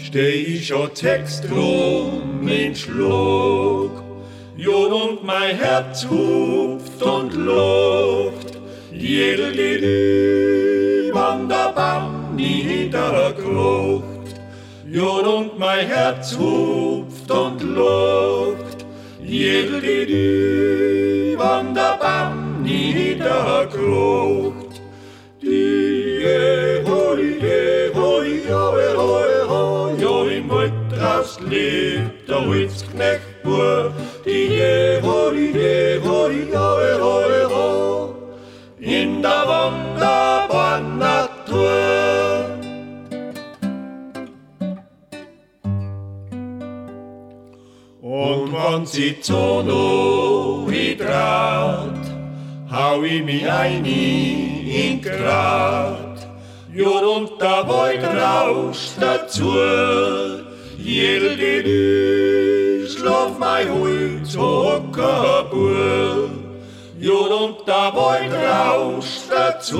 steh 0.00 0.30
ich 0.54 0.68
schon 0.68 0.94
Text 0.94 1.44
rum 1.50 2.46
in 2.46 2.74
Schluck. 2.74 4.02
Jo, 4.56 4.86
und 4.86 5.24
mein 5.24 5.56
Herz 5.56 6.06
hupft 6.08 7.02
und 7.02 7.34
lobt, 7.34 8.58
jeder 8.92 9.50
Lili, 9.50 11.10
wann 11.12 11.48
der 11.48 11.72
Baum 11.74 12.36
niederkrocht. 12.36 14.04
Jo, 14.86 15.38
und 15.38 15.58
mein 15.58 15.86
Herz 15.86 16.38
hupft 16.38 17.30
und 17.30 17.60
lobt, 17.62 18.86
jeder 19.20 19.80
Lili, 19.80 21.36
wann 21.36 21.74
der 21.74 21.98
niederkrocht. 22.62 24.48
Die 24.52 24.57
draußen 30.98 31.48
lebt 31.48 32.28
der 32.28 32.44
Holzknecht, 32.46 33.38
Natur, 33.48 33.92
die 34.24 34.48
die 35.32 35.52
Jeho, 35.54 36.28
die 36.28 36.44
Jeho, 36.50 37.20
Jeho, 37.30 38.14
in 38.78 39.22
der 39.22 39.46
wunderbaren 39.46 40.98
Natur. 40.98 42.44
Und 48.00 48.52
wenn 48.52 48.86
sie 48.86 49.20
Zonohydrat, 49.20 49.66
hau 52.70 53.02
ich 53.02 53.22
mich 53.24 53.50
ein 53.50 53.84
in 53.84 55.00
Grad, 55.00 56.28
Jod 56.72 57.02
und 57.02 57.40
der 57.40 57.68
Wald 57.68 58.04
rauscht 58.04 58.92
dazu, 59.00 60.47
jede 60.78 61.62
Dü, 61.64 62.86
schlaf 62.88 63.38
mein 63.38 63.68
Holz, 63.68 64.36
Hockerbur. 64.36 66.30
Jod 67.00 67.30
und 67.30 67.66
der 67.66 67.92
Wald 67.94 68.32
rauscht 68.32 69.30
dazu, 69.30 69.78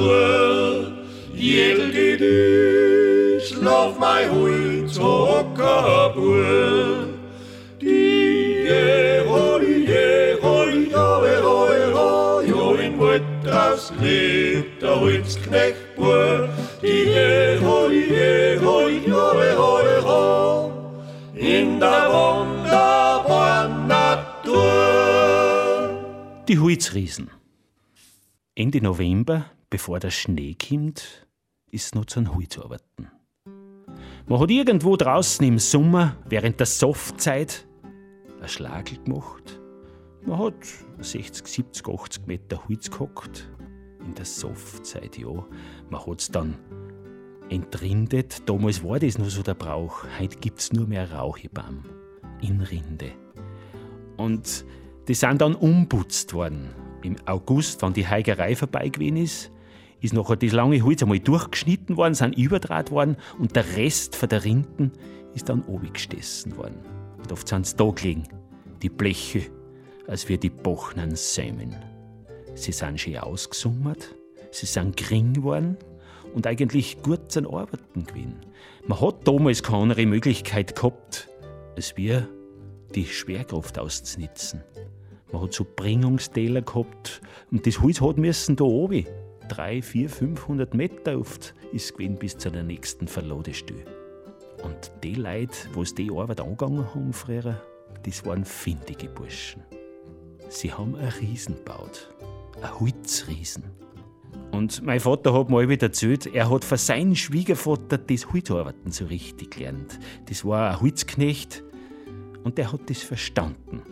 jede 1.34 2.16
Dü, 2.18 3.40
schlaf 3.40 3.98
mein 3.98 4.30
Holz, 4.30 4.98
Hockerbur. 4.98 6.38
Die 7.80 8.64
Jeho, 8.66 9.58
die 9.60 9.86
Jeho, 9.86 10.66
die 10.66 10.90
Jeho, 10.90 11.68
Jeho, 11.72 12.42
Jo 12.42 12.74
in 12.74 12.98
Wald 12.98 13.22
draus 13.44 13.92
lebt 14.00 14.82
der 14.82 15.00
Holzknecht 15.00 15.96
Bur. 15.96 16.48
Die 16.82 17.04
Jeho, 17.14 17.88
die 17.88 18.08
Jeho, 18.12 18.88
die 18.88 19.06
Jeho, 19.06 19.28
Jeho, 19.40 19.97
in 21.78 21.82
der 21.82 22.10
wunderbaren 22.10 23.86
Natur. 23.86 24.64
Die 26.48 26.58
Holzriesen. 26.58 27.30
Ende 28.56 28.80
November, 28.82 29.44
bevor 29.70 30.00
der 30.00 30.10
Schnee 30.10 30.56
kommt, 30.56 31.28
ist 31.70 31.94
noch 31.94 32.06
zu 32.06 32.18
einem 32.18 32.34
Holz 32.34 32.58
arbeiten. 32.58 33.12
Man 34.26 34.40
hat 34.40 34.50
irgendwo 34.50 34.96
draußen 34.96 35.46
im 35.46 35.60
Sommer, 35.60 36.16
während 36.28 36.58
der 36.58 36.66
Softzeit, 36.66 37.64
ein 38.40 38.48
Schlagel 38.48 38.98
gemacht. 39.04 39.60
Man 40.26 40.36
hat 40.40 40.66
60, 40.98 41.46
70, 41.46 41.88
80 41.88 42.26
Meter 42.26 42.68
Holz 42.68 42.90
gehockt. 42.90 43.48
In 44.04 44.16
der 44.16 44.24
Softzeit, 44.24 45.16
ja. 45.16 45.46
Man 45.90 46.06
hat's 46.06 46.28
dann 46.28 46.58
entrindet. 47.50 48.48
Damals 48.48 48.82
war 48.84 48.98
das 48.98 49.18
nur 49.18 49.30
so 49.30 49.42
der 49.42 49.54
Brauch. 49.54 50.04
Heute 50.18 50.38
gibt's 50.38 50.72
nur 50.72 50.86
mehr 50.86 51.12
Rauchebaum 51.12 51.84
in 52.40 52.60
Rinde. 52.60 53.12
Und 54.16 54.64
die 55.06 55.14
sind 55.14 55.40
dann 55.40 55.54
umputzt 55.54 56.34
worden. 56.34 56.70
Im 57.02 57.16
August, 57.26 57.82
wenn 57.82 57.92
die 57.92 58.06
Heigerei 58.06 58.56
vorbei 58.56 58.88
gewesen 58.88 59.16
ist, 59.16 59.50
ist 60.00 60.14
nachher 60.14 60.36
das 60.36 60.52
lange 60.52 60.82
Holz 60.82 61.02
einmal 61.02 61.20
durchgeschnitten 61.20 61.96
worden, 61.96 62.14
sind 62.14 62.36
überdraht 62.36 62.90
worden 62.90 63.16
und 63.38 63.56
der 63.56 63.76
Rest 63.76 64.14
von 64.16 64.28
der 64.28 64.44
Rinden 64.44 64.92
ist 65.34 65.48
dann 65.48 65.62
oben 65.62 65.92
gestessen 65.92 66.56
worden. 66.56 66.78
Und 67.18 67.32
oft 67.32 67.48
sind 67.48 67.66
sie 67.66 67.76
da 67.76 67.90
gelegen, 67.90 68.28
die 68.82 68.88
Bleche, 68.88 69.42
als 70.06 70.28
wir 70.28 70.38
die 70.38 70.50
bochnen 70.50 71.16
Sämen. 71.16 71.74
Sie 72.54 72.72
sind 72.72 73.00
schön 73.00 73.18
ausgesummert, 73.18 74.14
sie 74.50 74.66
sind 74.66 74.96
gering 74.96 75.32
geworden 75.32 75.76
und 76.34 76.46
eigentlich 76.46 77.02
gut 77.02 77.30
zum 77.30 77.46
Arbeiten 77.52 78.06
gewesen. 78.06 78.36
Man 78.86 79.00
hat 79.00 79.26
damals 79.26 79.62
keine 79.62 79.82
andere 79.82 80.06
Möglichkeit 80.06 80.74
gehabt, 80.74 81.28
als 81.76 81.96
wir 81.96 82.28
die 82.94 83.06
Schwerkraft 83.06 83.78
auszunutzen. 83.78 84.62
Man 85.32 85.42
hat 85.42 85.52
so 85.52 85.66
Bringungstäler 85.76 86.62
gehabt 86.62 87.20
und 87.50 87.66
das 87.66 87.80
Holz 87.80 88.00
hat 88.00 88.16
müssen 88.16 88.56
da 88.56 88.64
oben. 88.64 89.06
Drei, 89.48 89.82
vier, 89.82 90.08
500 90.08 90.74
Meter 90.74 91.18
oft 91.18 91.54
ist 91.72 91.94
gewesen 91.94 92.16
bis 92.16 92.36
zu 92.36 92.50
der 92.50 92.62
nächsten 92.62 93.08
Verladestelle. 93.08 93.84
Und 94.62 94.90
die 95.02 95.14
Leute, 95.14 95.56
was 95.74 95.94
die 95.94 96.10
Arbeit 96.10 96.40
angegangen 96.40 96.94
haben 96.94 97.12
früher, 97.12 97.60
das 98.02 98.24
waren 98.24 98.44
findige 98.44 99.08
Burschen. 99.08 99.62
Sie 100.48 100.72
haben 100.72 100.96
ein 100.96 101.08
Riesen 101.08 101.56
gebaut. 101.56 102.08
Ein 102.62 102.80
Holzriesen. 102.80 103.64
Und 104.52 104.82
mein 104.82 105.00
Vater 105.00 105.34
hat 105.34 105.50
mal 105.50 105.68
wieder 105.68 105.88
erzählt, 105.88 106.26
er 106.26 106.50
hat 106.50 106.64
von 106.64 106.78
seinem 106.78 107.14
Schwiegervater 107.14 107.98
das 107.98 108.32
Holzarbeiten 108.32 108.90
so 108.90 109.04
richtig 109.06 109.52
gelernt. 109.52 109.98
Das 110.26 110.44
war 110.44 110.70
ein 110.70 110.80
Holzknecht 110.80 111.62
und 112.44 112.58
der 112.58 112.72
hat 112.72 112.88
das 112.88 113.02
verstanden, 113.02 113.82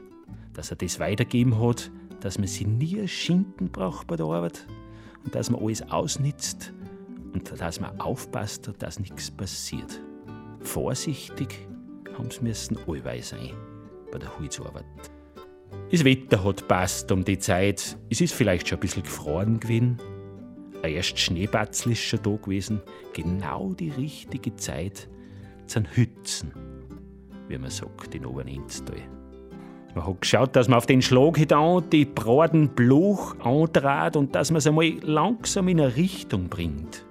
dass 0.54 0.70
er 0.70 0.76
das 0.76 0.98
weitergeben 0.98 1.60
hat, 1.60 1.90
dass 2.20 2.38
man 2.38 2.48
sich 2.48 2.66
nie 2.66 3.06
Schinken 3.06 3.70
braucht 3.70 4.06
bei 4.06 4.16
der 4.16 4.26
Arbeit 4.26 4.66
und 5.24 5.34
dass 5.34 5.50
man 5.50 5.60
alles 5.60 5.82
ausnützt 5.90 6.72
und 7.34 7.60
dass 7.60 7.80
man 7.80 8.00
aufpasst, 8.00 8.72
dass 8.78 8.98
nichts 8.98 9.30
passiert. 9.30 10.00
Vorsichtig 10.60 11.68
haben 12.16 12.30
sie 12.30 12.42
müssen 12.42 12.78
allweil 12.88 13.22
sein 13.22 13.50
bei 14.10 14.18
der 14.18 14.38
Holzarbeit. 14.38 14.84
Das 15.90 16.04
Wetter 16.04 16.42
hat 16.42 16.66
passt 16.66 17.12
um 17.12 17.24
die 17.24 17.38
Zeit. 17.38 17.96
Es 18.10 18.20
ist 18.20 18.34
vielleicht 18.34 18.68
schon 18.68 18.78
ein 18.78 18.80
bisschen 18.80 19.02
gefroren 19.02 19.60
gewesen. 19.60 19.98
Ein 20.86 20.92
erst 20.92 21.18
Schneebatzel 21.18 21.92
ist 21.92 22.02
schon 22.02 22.22
da 22.22 22.36
gewesen. 22.36 22.80
Genau 23.12 23.72
die 23.72 23.90
richtige 23.90 24.54
Zeit 24.54 25.08
zum 25.66 25.84
Hützen, 25.84 26.52
wie 27.48 27.58
man 27.58 27.70
sagt, 27.70 28.14
in 28.14 28.24
Oberninstal. 28.24 29.00
Man 29.96 30.06
hat 30.06 30.20
geschaut, 30.20 30.54
dass 30.54 30.68
man 30.68 30.78
auf 30.78 30.86
den 30.86 31.02
Schlag 31.02 31.38
hinein 31.38 31.82
die 31.90 32.04
braten 32.04 32.68
Bluch 32.68 33.34
antrat 33.40 34.14
und 34.14 34.36
dass 34.36 34.52
man 34.52 34.58
es 34.58 34.66
einmal 34.68 34.92
langsam 35.02 35.66
in 35.66 35.80
eine 35.80 35.96
Richtung 35.96 36.48
bringt. 36.48 37.04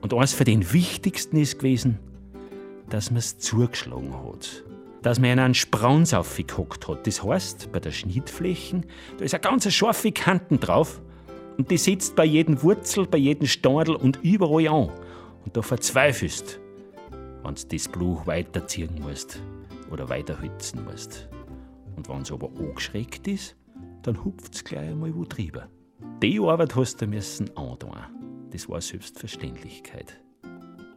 Und 0.00 0.12
eines 0.12 0.34
von 0.34 0.44
den 0.44 0.72
wichtigsten 0.72 1.36
ist 1.36 1.60
gewesen, 1.60 2.00
dass 2.90 3.12
man 3.12 3.18
es 3.18 3.38
zugeschlagen 3.38 4.12
hat. 4.12 4.64
Dass 5.02 5.20
man 5.20 5.38
einen 5.38 5.54
Spranz 5.54 6.14
aufgehockt 6.14 6.88
hat. 6.88 7.06
Das 7.06 7.22
heißt, 7.22 7.70
bei 7.70 7.78
der 7.78 7.92
Schnittfläche, 7.92 8.80
da 9.18 9.24
ist 9.24 9.34
eine 9.34 9.40
ganz 9.40 9.72
scharfe 9.72 10.10
Kanten 10.10 10.58
drauf 10.58 11.00
und 11.58 11.70
die 11.70 11.78
sitzt 11.78 12.16
bei 12.16 12.24
jedem 12.24 12.62
Wurzel, 12.62 13.06
bei 13.06 13.18
jedem 13.18 13.46
Stadel 13.46 13.94
und 13.94 14.18
überall 14.22 14.68
an. 14.68 14.90
Und 15.44 15.56
da 15.56 15.62
verzweifelst, 15.62 16.60
wenn 17.42 17.54
du 17.54 17.62
das 17.70 17.88
Bluch 17.88 18.26
weiterziehen 18.26 19.00
musst 19.00 19.40
oder 19.90 20.08
weiterhützen 20.08 20.84
musst. 20.84 21.28
Und 21.96 22.08
wenn 22.08 22.22
es 22.22 22.32
aber 22.32 22.50
angeschreckt 22.58 23.28
ist, 23.28 23.56
dann 24.02 24.24
hupft 24.24 24.54
es 24.54 24.64
gleich 24.64 24.90
einmal 24.90 25.14
wo 25.14 25.24
drüber. 25.24 25.68
Die 26.22 26.40
Arbeit 26.40 26.74
hast 26.74 27.00
du 27.00 27.06
müssen 27.06 27.54
antun. 27.56 27.96
Das 28.50 28.68
war 28.68 28.80
Selbstverständlichkeit. 28.80 30.20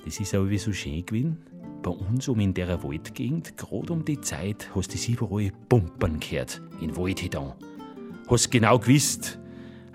Das 0.03 0.19
ist 0.19 0.35
aber 0.35 0.49
wie 0.49 0.57
so 0.57 0.71
schön 0.71 1.05
gewesen. 1.05 1.37
Bei 1.81 1.91
uns 1.91 2.27
um 2.27 2.39
in 2.39 2.53
der 2.53 2.83
Waldgegend, 2.83 3.57
gerade 3.57 3.93
um 3.93 4.03
die 4.03 4.19
Zeit, 4.19 4.69
hast 4.75 4.93
du 4.93 5.11
überall 5.11 5.51
Pumpern 5.69 6.19
gehört, 6.19 6.61
in 6.81 6.95
Wald 6.97 7.19
hinein. 7.19 7.53
Hast 8.27 8.49
genau 8.49 8.79
gewusst, 8.79 9.39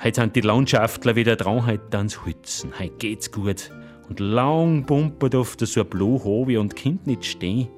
heute 0.03 0.21
sind 0.21 0.37
die 0.37 0.41
Landschaftler 0.41 1.17
wieder 1.17 1.37
dran, 1.37 1.67
heute 1.67 1.85
dann 1.91 2.09
Hützen, 2.09 2.73
heute 2.79 2.97
geht's 2.97 3.31
gut. 3.31 3.71
Und 4.09 4.19
lang 4.19 4.85
pumpert 4.87 5.35
oft 5.35 5.61
so 5.61 5.81
ein 5.81 5.87
Bluch 5.87 6.25
oben 6.25 6.57
und 6.59 6.77
kommt 6.77 7.07
nicht 7.07 7.25
stehen. 7.25 7.69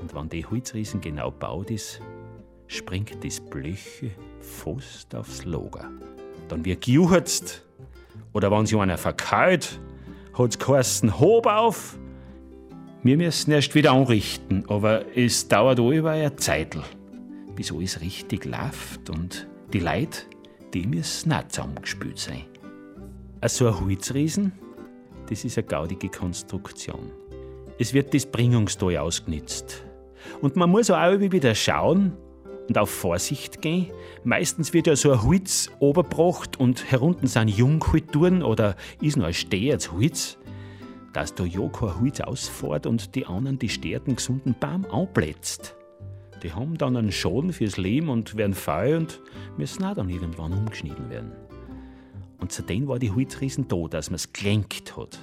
Und 0.00 0.14
wenn 0.14 0.28
die 0.28 0.44
Holzriesen 0.44 1.00
genau 1.00 1.30
baut 1.30 1.70
ist, 1.70 2.00
springt 2.66 3.24
das 3.24 3.40
Blöche 3.40 4.10
fast 4.40 5.14
aufs 5.14 5.44
Lager. 5.44 5.90
Dann 6.48 6.64
wird 6.64 6.84
gejuchzt. 6.84 7.64
Oder 8.32 8.50
wenn 8.50 8.66
sich 8.66 8.78
einer 8.78 8.98
verkeilt, 8.98 9.80
hat's 10.36 10.58
geheißen, 10.58 11.18
hob 11.18 11.46
auf. 11.46 11.98
Wir 13.02 13.16
müssen 13.16 13.52
erst 13.52 13.74
wieder 13.74 13.92
anrichten, 13.92 14.64
aber 14.68 15.16
es 15.16 15.48
dauert 15.48 15.78
über 15.78 16.10
eine 16.10 16.36
Zeitl, 16.36 16.82
bis 17.54 17.72
alles 17.72 18.00
richtig 18.00 18.44
läuft 18.44 19.10
und 19.10 19.46
die 19.72 19.80
Leute, 19.80 20.22
die 20.74 20.86
müssen 20.86 21.32
auch 21.32 21.48
zusammengespült 21.48 22.18
sein. 22.18 22.44
So 23.46 23.68
ein 23.68 23.80
Holzriesen, 23.80 24.52
das 25.28 25.44
ist 25.44 25.56
eine 25.56 25.66
gaudige 25.66 26.08
Konstruktion. 26.08 27.10
Es 27.78 27.94
wird 27.94 28.12
das 28.14 28.26
Bringungstal 28.26 28.98
ausgenutzt. 28.98 29.84
Und 30.40 30.56
man 30.56 30.70
muss 30.70 30.90
auch 30.90 31.20
wieder 31.20 31.54
schauen, 31.54 32.12
und 32.68 32.78
auf 32.78 32.90
Vorsicht 32.90 33.60
gehen. 33.60 33.90
Meistens 34.24 34.72
wird 34.72 34.86
ja 34.86 34.96
so 34.96 35.12
ein 35.12 35.22
Holz 35.22 35.70
oberbracht 35.80 36.58
und 36.58 36.90
herunten 36.90 37.28
sind 37.28 37.48
Jungkulturen 37.48 38.42
oder 38.42 38.76
ist 39.00 39.16
noch 39.16 39.26
ein 39.26 39.34
stehendes 39.34 39.92
Holz, 39.92 40.38
dass 41.12 41.34
da 41.34 41.44
ja 41.44 41.68
kein 41.68 42.00
Holz 42.00 42.20
ausfährt 42.20 42.86
und 42.86 43.14
die 43.14 43.26
anderen 43.26 43.58
die 43.58 43.68
stehenden 43.68 44.16
gesunden 44.16 44.54
Baum 44.58 44.86
anplätzt. 44.90 45.76
Die 46.44 46.52
haben 46.52 46.76
dann 46.76 46.96
einen 46.96 47.10
Schaden 47.10 47.54
fürs 47.54 47.78
Leben 47.78 48.10
und 48.10 48.36
werden 48.36 48.52
faul 48.52 48.96
und 48.96 49.20
müssen 49.56 49.82
auch 49.82 49.94
dann 49.94 50.10
irgendwann 50.10 50.52
umgeschnitten 50.52 51.08
werden. 51.08 51.32
Und 52.38 52.52
zudem 52.52 52.86
war 52.86 52.98
die 52.98 53.10
Holzriesen 53.10 53.66
da, 53.66 53.88
dass 53.88 54.10
man 54.10 54.16
es 54.16 54.34
gelenkt 54.34 54.94
hat. 54.98 55.18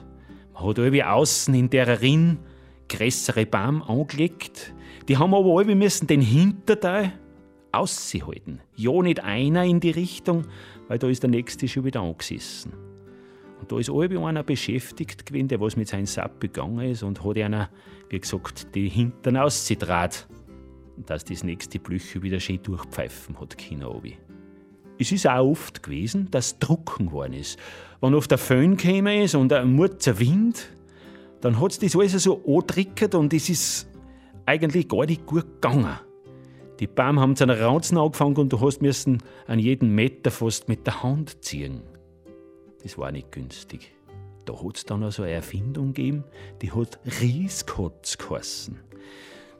Man 0.54 0.64
hat 0.64 0.80
irgendwie 0.80 1.04
außen 1.04 1.54
in 1.54 1.70
der 1.70 2.02
Rinn 2.02 2.40
größere 2.90 3.46
Baum 3.46 3.84
angelegt. 3.84 4.74
Die 5.08 5.18
haben 5.18 5.36
aber 5.36 5.60
alle 5.60 5.76
müssen 5.76 6.08
den 6.08 6.22
Hinterteil 6.22 7.14
aushalten. 7.72 8.60
Ja, 8.76 9.00
nicht 9.04 9.24
einer 9.24 9.64
in 9.64 9.80
die 9.80 9.92
Richtung, 9.92 10.48
weil 10.88 10.98
da 10.98 11.08
ist 11.08 11.22
der 11.22 11.30
nächste 11.30 11.68
schon 11.68 11.86
wieder 11.86 12.02
angesessen. 12.02 12.74
Und 13.60 13.72
da 13.72 13.78
ist 13.78 13.92
alle 13.92 14.20
einer 14.26 14.42
beschäftigt 14.42 15.28
gewesen, 15.28 15.50
der 15.50 15.62
was 15.62 15.78
mit 15.78 15.88
seinem 15.88 16.08
Sapp 16.08 16.40
begangen 16.40 16.80
ist 16.80 17.04
und 17.04 17.24
hat 17.24 17.38
einer, 17.38 17.70
wie 18.10 18.20
gesagt, 18.20 18.74
die 18.74 18.90
Hintern 18.90 19.38
ausgetragen, 19.38 20.16
dass 20.98 21.26
das 21.26 21.44
nächste 21.44 21.80
Blüche 21.80 22.22
wieder 22.22 22.40
schön 22.40 22.62
durchpfeifen 22.62 23.40
hat 23.40 23.58
können. 23.58 24.14
Es 25.00 25.12
ist 25.12 25.28
auch 25.28 25.50
oft 25.50 25.82
gewesen, 25.82 26.30
dass 26.30 26.60
Drucken 26.60 27.08
geworden 27.08 27.34
ist. 27.34 27.58
Wenn 28.02 28.14
auf 28.14 28.28
der 28.28 28.38
Föhn 28.38 28.78
gekommen 28.78 29.22
ist 29.22 29.36
und 29.36 29.52
ein 29.52 29.74
murzer 29.74 30.20
Wind, 30.20 30.70
dann 31.42 31.60
hat 31.60 31.72
es 31.72 31.80
das 31.80 31.96
alles 31.96 32.24
so 32.24 32.44
angedrückt 32.46 33.16
und 33.16 33.34
es 33.34 33.50
ist 33.50 33.88
eigentlich 34.46 34.88
gar 34.88 35.06
nicht 35.06 35.26
gut 35.26 35.46
gegangen. 35.62 36.00
Die 36.80 36.88
Bäume 36.88 37.22
haben 37.22 37.36
zu 37.36 37.44
einer 37.44 37.60
Rauzen 37.60 37.98
angefangen 37.98 38.38
und 38.38 38.54
du 38.54 38.60
hast 38.60 38.82
müssen 38.82 39.24
an 39.48 39.60
jeden 39.60 39.94
Meter 39.94 40.32
fast 40.32 40.68
mit 40.68 40.86
der 40.86 41.04
Hand 41.04 41.44
ziehen. 41.44 41.82
Das 42.84 42.98
war 42.98 43.12
nicht 43.12 43.32
günstig. 43.32 43.92
Da 44.46 44.54
hat 44.64 44.78
es 44.78 44.86
dann 44.86 45.04
also 45.04 45.24
eine 45.24 45.34
Erfindung 45.34 45.94
gegeben, 45.94 46.24
die 46.62 46.72
hat 46.72 47.00
Rieskotz 47.22 48.18
geheißen. 48.18 48.80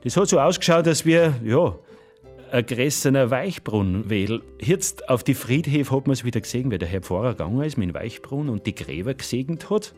Das 0.04 0.16
hat 0.16 0.28
so 0.28 0.40
ausgeschaut, 0.40 0.88
als 0.88 1.06
wir, 1.06 1.34
ja, 1.44 1.78
ein 2.50 2.66
größerer 2.66 3.30
Weichbrunnen, 3.30 4.10
weil 4.10 4.42
jetzt 4.60 5.08
auf 5.08 5.22
die 5.22 5.34
Friedhöfe 5.34 5.94
hat 5.94 6.06
man 6.08 6.14
es 6.14 6.24
wieder 6.24 6.40
gesehen, 6.40 6.72
wie 6.72 6.78
der 6.78 6.88
Herr 6.88 7.02
Pfarrer 7.02 7.30
gegangen 7.30 7.62
ist 7.62 7.78
mit 7.78 7.88
dem 7.88 7.94
Weichbrunnen 7.94 8.50
und 8.50 8.66
die 8.66 8.74
Gräber 8.74 9.14
gesegnet 9.14 9.70
hat. 9.70 9.94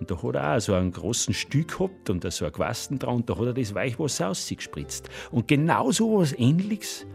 Und 0.00 0.10
da 0.10 0.20
hat 0.20 0.34
er 0.34 0.56
auch 0.56 0.60
so 0.60 0.72
einen 0.72 0.92
großen 0.92 1.34
Stück 1.34 1.78
gehabt 1.78 2.08
und 2.08 2.24
da 2.24 2.30
so 2.30 2.46
ein 2.46 2.52
Quasten 2.52 2.98
dran 2.98 3.16
und 3.16 3.30
da 3.30 3.36
hat 3.36 3.46
er 3.46 3.52
das 3.52 3.74
Weichwasser 3.74 4.30
ausgespritzt. 4.30 5.10
Und 5.30 5.46
genau 5.46 5.92
so 5.92 6.18
was 6.18 6.32
Ähnliches 6.32 7.06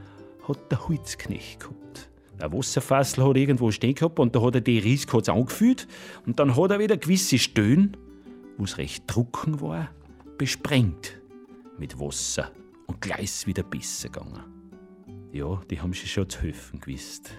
hat 0.48 0.72
der 0.72 0.88
Holzknecht 0.88 1.60
gehabt. 1.60 2.10
Ein 2.40 2.54
Wasserfassel 2.54 3.26
hat 3.26 3.38
irgendwo 3.38 3.72
stehen 3.72 3.96
gehabt 3.96 4.20
und 4.20 4.36
da 4.36 4.42
hat 4.42 4.56
er 4.56 4.62
die 4.62 4.80
Ries 4.80 5.08
kurz 5.08 5.28
angefüllt 5.28 5.88
und 6.28 6.40
dann 6.40 6.56
hat 6.56 6.72
er 6.72 6.80
wieder 6.80 6.96
gewisse 6.96 7.40
Stöhnen, 7.40 7.98
wo 8.58 8.64
es 8.66 8.78
recht 8.78 9.08
trocken 9.08 9.60
war, 9.60 9.90
besprengt 10.38 11.19
mit 11.80 12.00
Wasser 12.00 12.52
und 12.88 13.02
gleich 13.02 13.46
wieder 13.48 13.64
besser 13.64 14.10
gegangen 14.10 14.60
ja, 15.32 15.62
die 15.70 15.80
haben 15.80 15.94
sich 15.94 16.12
schon 16.12 16.30
zu 16.30 16.42
helfen 16.42 16.80
gewusst. 16.80 17.32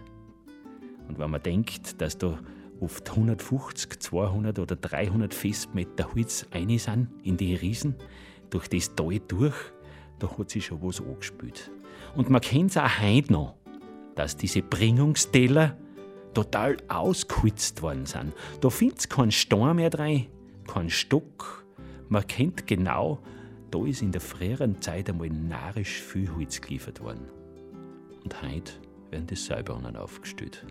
Und 1.09 1.19
wenn 1.19 1.31
man 1.31 1.43
denkt, 1.43 2.01
dass 2.01 2.19
da 2.19 2.39
oft 2.81 3.11
150, 3.11 4.01
200 4.01 4.59
oder 4.59 4.77
300 4.77 5.35
Festmeter 5.35 6.13
Holz 6.15 6.47
rein 6.53 6.79
sind 6.79 7.09
in 7.23 7.37
die 7.37 7.55
Riesen, 7.55 7.97
durch 8.51 8.69
das 8.69 8.95
Tal 8.95 9.21
durch, 9.29 9.55
da 10.19 10.39
hat 10.39 10.51
sich 10.51 10.67
schon 10.67 10.83
was 10.83 11.01
angespielt. 11.01 11.71
Und 12.15 12.31
man 12.31 12.41
kennt 12.41 12.71
es 12.71 12.77
auch 12.77 13.01
heute 13.01 13.33
noch, 13.33 13.55
dass 14.15 14.37
diese 14.37 14.63
Bringungsteller 14.63 15.77
total 16.35 16.77
ausgehutzt 16.89 17.83
worden 17.83 18.07
sind. 18.07 18.33
Da 18.61 18.71
findet 18.71 19.01
es 19.01 19.09
keinen 19.09 19.33
Stein 19.33 19.77
mehr 19.77 19.93
rein, 19.93 20.27
keinen 20.67 20.91
Stock. 20.91 21.65
Man 22.09 22.27
kennt 22.27 22.67
genau, 22.67 23.21
da 23.71 23.85
ist 23.87 24.03
in 24.03 24.13
der 24.13 24.21
früheren 24.21 24.81
Zeit 24.81 25.09
einmal 25.09 25.31
narisch 25.31 26.01
viel 26.01 26.35
Holz 26.35 26.61
geliefert 26.61 27.01
worden. 27.01 27.29
Und 28.23 28.43
heute 28.43 28.73
werden 29.11 29.27
die 29.27 29.37
Seilbahnen 29.37 29.97
aufgestellt. 29.97 30.65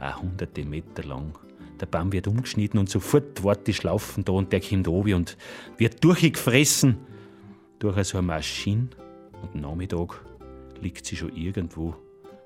Auch 0.00 0.22
hunderte 0.22 0.64
Meter 0.64 1.04
lang. 1.04 1.38
Der 1.80 1.86
Baum 1.86 2.12
wird 2.12 2.26
umgeschnitten 2.26 2.78
und 2.78 2.90
sofort 2.90 3.42
wird 3.42 3.66
die 3.66 3.74
Schlaufen 3.74 4.24
da 4.24 4.32
und 4.32 4.52
der 4.52 4.60
kommt 4.60 4.88
oben 4.88 5.14
und 5.14 5.36
wird 5.78 6.02
durchgefressen 6.04 6.98
durch 7.78 8.04
so 8.04 8.18
eine 8.18 8.26
Maschine. 8.26 8.88
Und 9.42 9.54
am 9.54 9.60
Nachmittag 9.60 10.22
liegt 10.80 11.06
sie 11.06 11.16
schon 11.16 11.34
irgendwo 11.34 11.94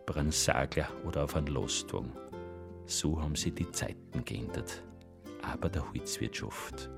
bei 0.07 0.15
einem 0.17 0.31
Sagler 0.31 0.89
oder 1.05 1.25
auf 1.25 1.35
einem 1.35 1.55
Lastwagen. 1.55 2.13
So 2.87 3.21
haben 3.21 3.35
sich 3.35 3.55
die 3.55 3.71
Zeiten 3.71 4.25
geändert. 4.25 4.83
Aber 5.43 5.69
der 5.69 5.91
Holzwirtschaft. 5.93 6.91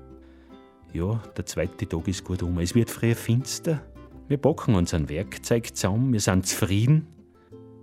Ja, 0.93 1.21
der 1.35 1.45
zweite 1.45 1.87
Tag 1.87 2.07
ist 2.07 2.23
gut 2.23 2.43
um. 2.43 2.59
Es 2.59 2.75
wird 2.75 2.89
früher 2.89 3.15
finster. 3.15 3.81
Wir 4.27 4.37
packen 4.37 4.75
unser 4.75 5.07
Werkzeug 5.07 5.75
zusammen, 5.75 6.11
wir 6.13 6.19
sind 6.19 6.45
zufrieden 6.45 7.07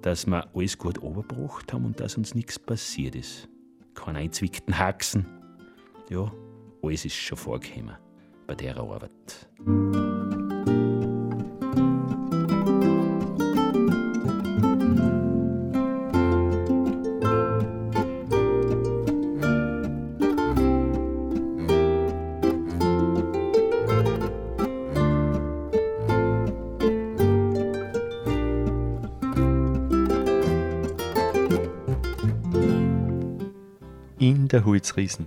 dass 0.05 0.27
wir 0.27 0.47
alles 0.55 0.77
gut 0.77 0.99
überbracht 0.99 1.73
haben 1.73 1.87
und 1.87 1.99
dass 1.99 2.19
uns 2.19 2.35
nichts 2.35 2.59
passiert 2.59 3.15
ist. 3.15 3.49
Keine 3.95 4.19
einzwickten 4.19 4.79
Haxen. 4.79 5.25
Ja, 6.11 6.31
alles 6.83 7.07
ist 7.07 7.17
schon 7.17 7.39
vorgekommen 7.39 7.97
bei 8.47 8.55
der 8.55 8.77
Arbeit. 8.77 9.49
Holzriesen. 34.85 35.27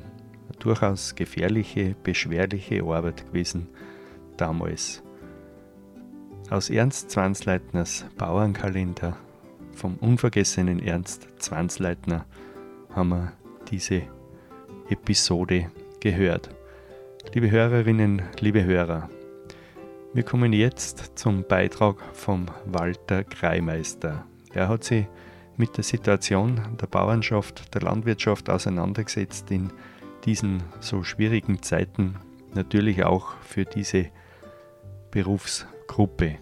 Eine 0.50 0.60
durchaus 0.60 1.16
gefährliche, 1.16 1.96
beschwerliche 2.04 2.84
Arbeit 2.84 3.26
gewesen 3.26 3.68
damals. 4.38 5.02
Aus 6.52 6.70
Ernst 6.70 7.10
Zwanzleitners 7.10 8.06
Bauernkalender 8.18 9.18
vom 9.74 9.96
unvergessenen 9.96 10.80
Ernst 10.80 11.28
Zwanzleitner 11.40 12.26
haben 12.94 13.10
wir 13.10 13.34
diese 13.72 14.04
Episode 14.90 15.72
gehört. 16.02 16.52
Liebe 17.34 17.50
Hörerinnen, 17.50 18.22
liebe 18.40 18.64
Hörer, 18.64 19.10
wir 20.14 20.24
kommen 20.24 20.54
jetzt 20.54 21.18
zum 21.18 21.44
Beitrag 21.44 21.98
vom 22.14 22.46
Walter 22.66 23.24
Kreimeister. 23.24 24.24
Er 24.54 24.70
hat 24.70 24.84
sich 24.84 25.08
mit 25.58 25.76
der 25.76 25.84
Situation 25.84 26.62
der 26.80 26.88
Bauernschaft, 26.88 27.74
der 27.74 27.82
Landwirtschaft 27.82 28.50
auseinandergesetzt 28.50 29.52
in 29.52 29.72
diesen 30.26 30.64
so 30.80 31.04
schwierigen 31.04 31.62
Zeiten, 31.64 32.16
natürlich 32.54 33.04
auch 33.04 33.36
für 33.42 33.66
diese 33.66 34.10
Berufsgruppe. 35.12 36.38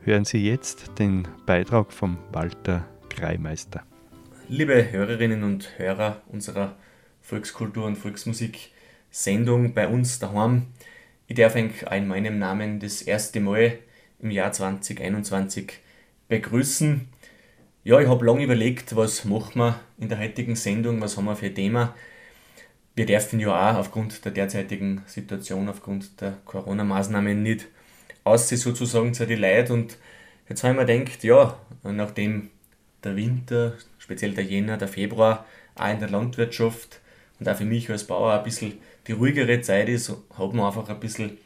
Hören 0.00 0.24
Sie 0.24 0.44
jetzt 0.46 0.98
den 0.98 1.26
Beitrag 1.46 1.92
von 1.92 2.18
Walter 2.32 2.86
Kreimeister. 3.08 3.82
Liebe 4.48 4.90
Hörerinnen 4.90 5.42
und 5.42 5.78
Hörer 5.78 6.22
unserer 6.28 6.76
Volkskultur- 7.20 7.86
und 7.86 7.96
Volksmusik-Sendung 7.96 9.74
bei 9.74 9.88
uns 9.88 10.18
daheim, 10.18 10.66
ich 11.28 11.34
darf 11.34 11.56
euch 11.56 11.82
in 11.90 12.06
meinem 12.06 12.38
Namen 12.38 12.78
das 12.78 13.02
erste 13.02 13.40
Mal 13.40 13.78
im 14.20 14.30
Jahr 14.30 14.52
2021 14.52 15.72
begrüßen. 16.28 17.08
Ja, 17.86 18.00
ich 18.00 18.08
habe 18.08 18.26
lange 18.26 18.42
überlegt, 18.42 18.96
was 18.96 19.24
machen 19.24 19.60
wir 19.60 19.78
in 19.96 20.08
der 20.08 20.18
heutigen 20.18 20.56
Sendung, 20.56 21.00
was 21.00 21.16
haben 21.16 21.26
wir 21.26 21.36
für 21.36 21.46
ein 21.46 21.54
Thema. 21.54 21.94
Wir 22.96 23.06
dürfen 23.06 23.38
ja 23.38 23.50
auch 23.50 23.76
aufgrund 23.76 24.24
der 24.24 24.32
derzeitigen 24.32 25.02
Situation, 25.06 25.68
aufgrund 25.68 26.20
der 26.20 26.32
Corona-Maßnahmen 26.46 27.44
nicht 27.44 27.68
aussehen 28.24 28.58
sozusagen 28.58 29.14
zu 29.14 29.24
den 29.24 29.38
Leuten. 29.38 29.72
Und 29.72 29.98
jetzt 30.48 30.64
habe 30.64 30.74
ich 30.74 30.80
mir 30.80 30.98
gedacht, 30.98 31.22
ja, 31.22 31.60
nachdem 31.84 32.50
der 33.04 33.14
Winter, 33.14 33.74
speziell 33.98 34.32
der 34.34 34.42
Jänner, 34.42 34.78
der 34.78 34.88
Februar, 34.88 35.46
auch 35.76 35.88
in 35.88 36.00
der 36.00 36.10
Landwirtschaft 36.10 37.00
und 37.38 37.48
auch 37.48 37.54
für 37.56 37.66
mich 37.66 37.88
als 37.88 38.02
Bauer 38.02 38.32
ein 38.32 38.42
bisschen 38.42 38.78
die 39.06 39.12
ruhigere 39.12 39.60
Zeit 39.60 39.88
ist, 39.88 40.08
hat 40.08 40.54
man 40.54 40.66
einfach 40.66 40.88
ein 40.88 40.98
bisschen 40.98 41.38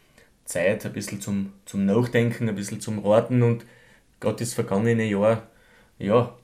Zeit, 0.47 0.86
ein 0.86 0.95
bisschen 0.95 1.20
zum, 1.20 1.53
zum 1.66 1.84
Nachdenken, 1.84 2.49
ein 2.49 2.55
bisschen 2.55 2.80
zum 2.80 3.01
Raten 3.01 3.43
und 3.43 3.66
gerade 4.20 4.36
das 4.36 4.55
vergangene 4.55 5.05
Jahr 5.05 5.43
ja, 6.01 6.34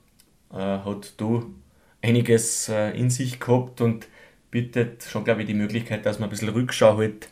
äh, 0.52 0.56
hat 0.56 1.14
du 1.16 1.54
einiges 2.02 2.68
äh, 2.68 2.90
in 2.90 3.10
sich 3.10 3.40
gehabt 3.40 3.80
und 3.80 4.06
bietet 4.50 5.02
schon, 5.02 5.24
glaube 5.24 5.42
ich, 5.42 5.46
die 5.48 5.54
Möglichkeit, 5.54 6.06
dass 6.06 6.18
man 6.18 6.28
ein 6.28 6.30
bisschen 6.30 6.50
Rückschau 6.50 6.98
hält. 7.00 7.28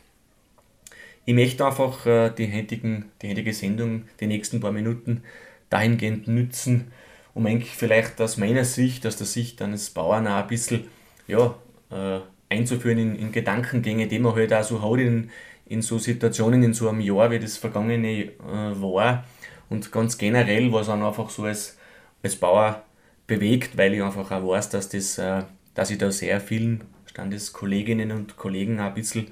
Ich 1.25 1.33
möchte 1.33 1.65
einfach 1.65 2.05
äh, 2.05 2.29
die, 2.31 2.51
heutigen, 2.51 3.11
die 3.21 3.29
heutige 3.29 3.53
Sendung, 3.53 4.03
die 4.19 4.27
nächsten 4.27 4.59
paar 4.59 4.71
Minuten 4.71 5.23
dahingehend 5.69 6.27
nützen, 6.27 6.91
um 7.33 7.45
eigentlich 7.45 7.71
vielleicht 7.71 8.19
aus 8.21 8.37
meiner 8.37 8.65
Sicht, 8.65 9.05
aus 9.07 9.17
der 9.17 9.27
Sicht 9.27 9.61
eines 9.61 9.89
Bauern 9.89 10.27
auch 10.27 10.43
ein 10.43 10.47
bisschen 10.47 10.87
ja, 11.27 11.55
äh, 11.89 12.19
einzuführen 12.49 12.97
in, 12.97 13.15
in 13.15 13.31
Gedankengänge, 13.31 14.07
die 14.07 14.19
man 14.19 14.35
halt 14.35 14.53
auch 14.53 14.63
so 14.63 14.81
hat 14.81 14.99
in, 14.99 15.31
in 15.65 15.81
so 15.81 15.97
Situationen, 15.97 16.63
in 16.63 16.73
so 16.73 16.89
einem 16.89 17.01
Jahr, 17.01 17.31
wie 17.31 17.39
das 17.39 17.57
vergangene 17.57 18.23
äh, 18.23 18.31
war. 18.41 19.23
Und 19.69 19.91
ganz 19.91 20.17
generell, 20.17 20.71
was 20.71 20.89
auch 20.89 21.01
einfach 21.01 21.29
so 21.31 21.43
als 21.43 21.77
als 22.25 22.35
Bauer 22.35 22.83
bewegt, 23.27 23.77
weil 23.77 23.93
ich 23.93 24.03
einfach 24.03 24.31
auch 24.31 24.47
weiß, 24.47 24.69
dass, 24.69 24.89
das, 24.89 25.17
äh, 25.17 25.43
dass 25.75 25.91
ich 25.91 25.97
da 25.97 26.11
sehr 26.11 26.41
vielen 26.41 26.83
Standeskolleginnen 27.05 28.11
und 28.11 28.35
Kollegen 28.35 28.79
auch 28.79 28.85
ein 28.85 28.93
bisschen 28.95 29.27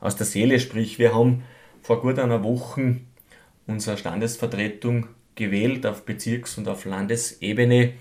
aus 0.00 0.16
der 0.16 0.26
Seele 0.26 0.58
sprich. 0.58 0.98
Wir 0.98 1.14
haben 1.14 1.44
vor 1.82 2.00
gut 2.00 2.18
einer 2.18 2.42
Woche 2.42 2.96
unsere 3.66 3.96
Standesvertretung 3.96 5.08
gewählt 5.34 5.86
auf 5.86 6.04
Bezirks- 6.04 6.58
und 6.58 6.68
auf 6.68 6.84
Landesebene. 6.84 7.92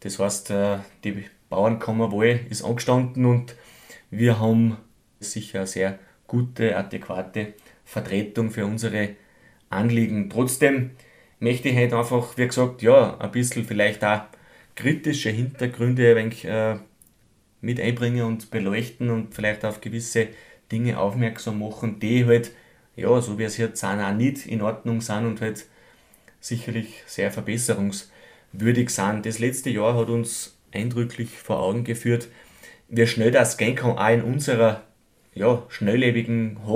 Das 0.00 0.18
heißt, 0.18 0.50
äh, 0.50 0.78
die 1.04 1.24
Bauernkammerwahl 1.48 2.40
ist 2.50 2.64
angestanden 2.64 3.24
und 3.24 3.54
wir 4.10 4.40
haben 4.40 4.76
sicher 5.20 5.60
eine 5.60 5.66
sehr 5.66 5.98
gute, 6.26 6.76
adäquate 6.76 7.54
Vertretung 7.84 8.50
für 8.50 8.66
unsere 8.66 9.10
Anliegen. 9.70 10.28
Trotzdem 10.30 10.90
möchte 11.40 11.68
ich 11.68 11.76
halt 11.76 11.92
einfach, 11.92 12.36
wie 12.36 12.46
gesagt, 12.46 12.82
ja, 12.82 13.18
ein 13.18 13.30
bisschen 13.30 13.64
vielleicht 13.64 14.04
auch 14.04 14.22
kritische 14.74 15.30
Hintergründe 15.30 16.10
ein 16.10 16.16
wenig, 16.16 16.44
äh, 16.44 16.76
mit 17.60 17.80
einbringen 17.80 18.24
und 18.24 18.50
beleuchten 18.50 19.10
und 19.10 19.34
vielleicht 19.34 19.64
auf 19.64 19.80
gewisse 19.80 20.28
Dinge 20.70 20.98
aufmerksam 20.98 21.58
machen, 21.58 21.98
die 22.00 22.26
halt, 22.26 22.52
ja, 22.94 23.20
so 23.20 23.38
wie 23.38 23.44
es 23.44 23.56
jetzt 23.56 23.80
sind, 23.80 24.00
auch 24.00 24.12
nicht 24.12 24.46
in 24.46 24.62
Ordnung 24.62 25.00
sind 25.00 25.26
und 25.26 25.40
halt 25.40 25.66
sicherlich 26.40 27.02
sehr 27.06 27.30
verbesserungswürdig 27.30 28.90
sind. 28.90 29.26
Das 29.26 29.38
letzte 29.38 29.70
Jahr 29.70 29.96
hat 29.96 30.08
uns 30.08 30.58
eindrücklich 30.72 31.30
vor 31.30 31.60
Augen 31.60 31.84
geführt, 31.84 32.28
wie 32.88 33.06
schnell 33.06 33.30
das 33.30 33.56
gehen 33.56 33.74
kann, 33.74 33.98
auch 33.98 34.08
in 34.10 34.22
unserer 34.22 34.82
ja, 35.34 35.62
schnelllebigen, 35.68 36.66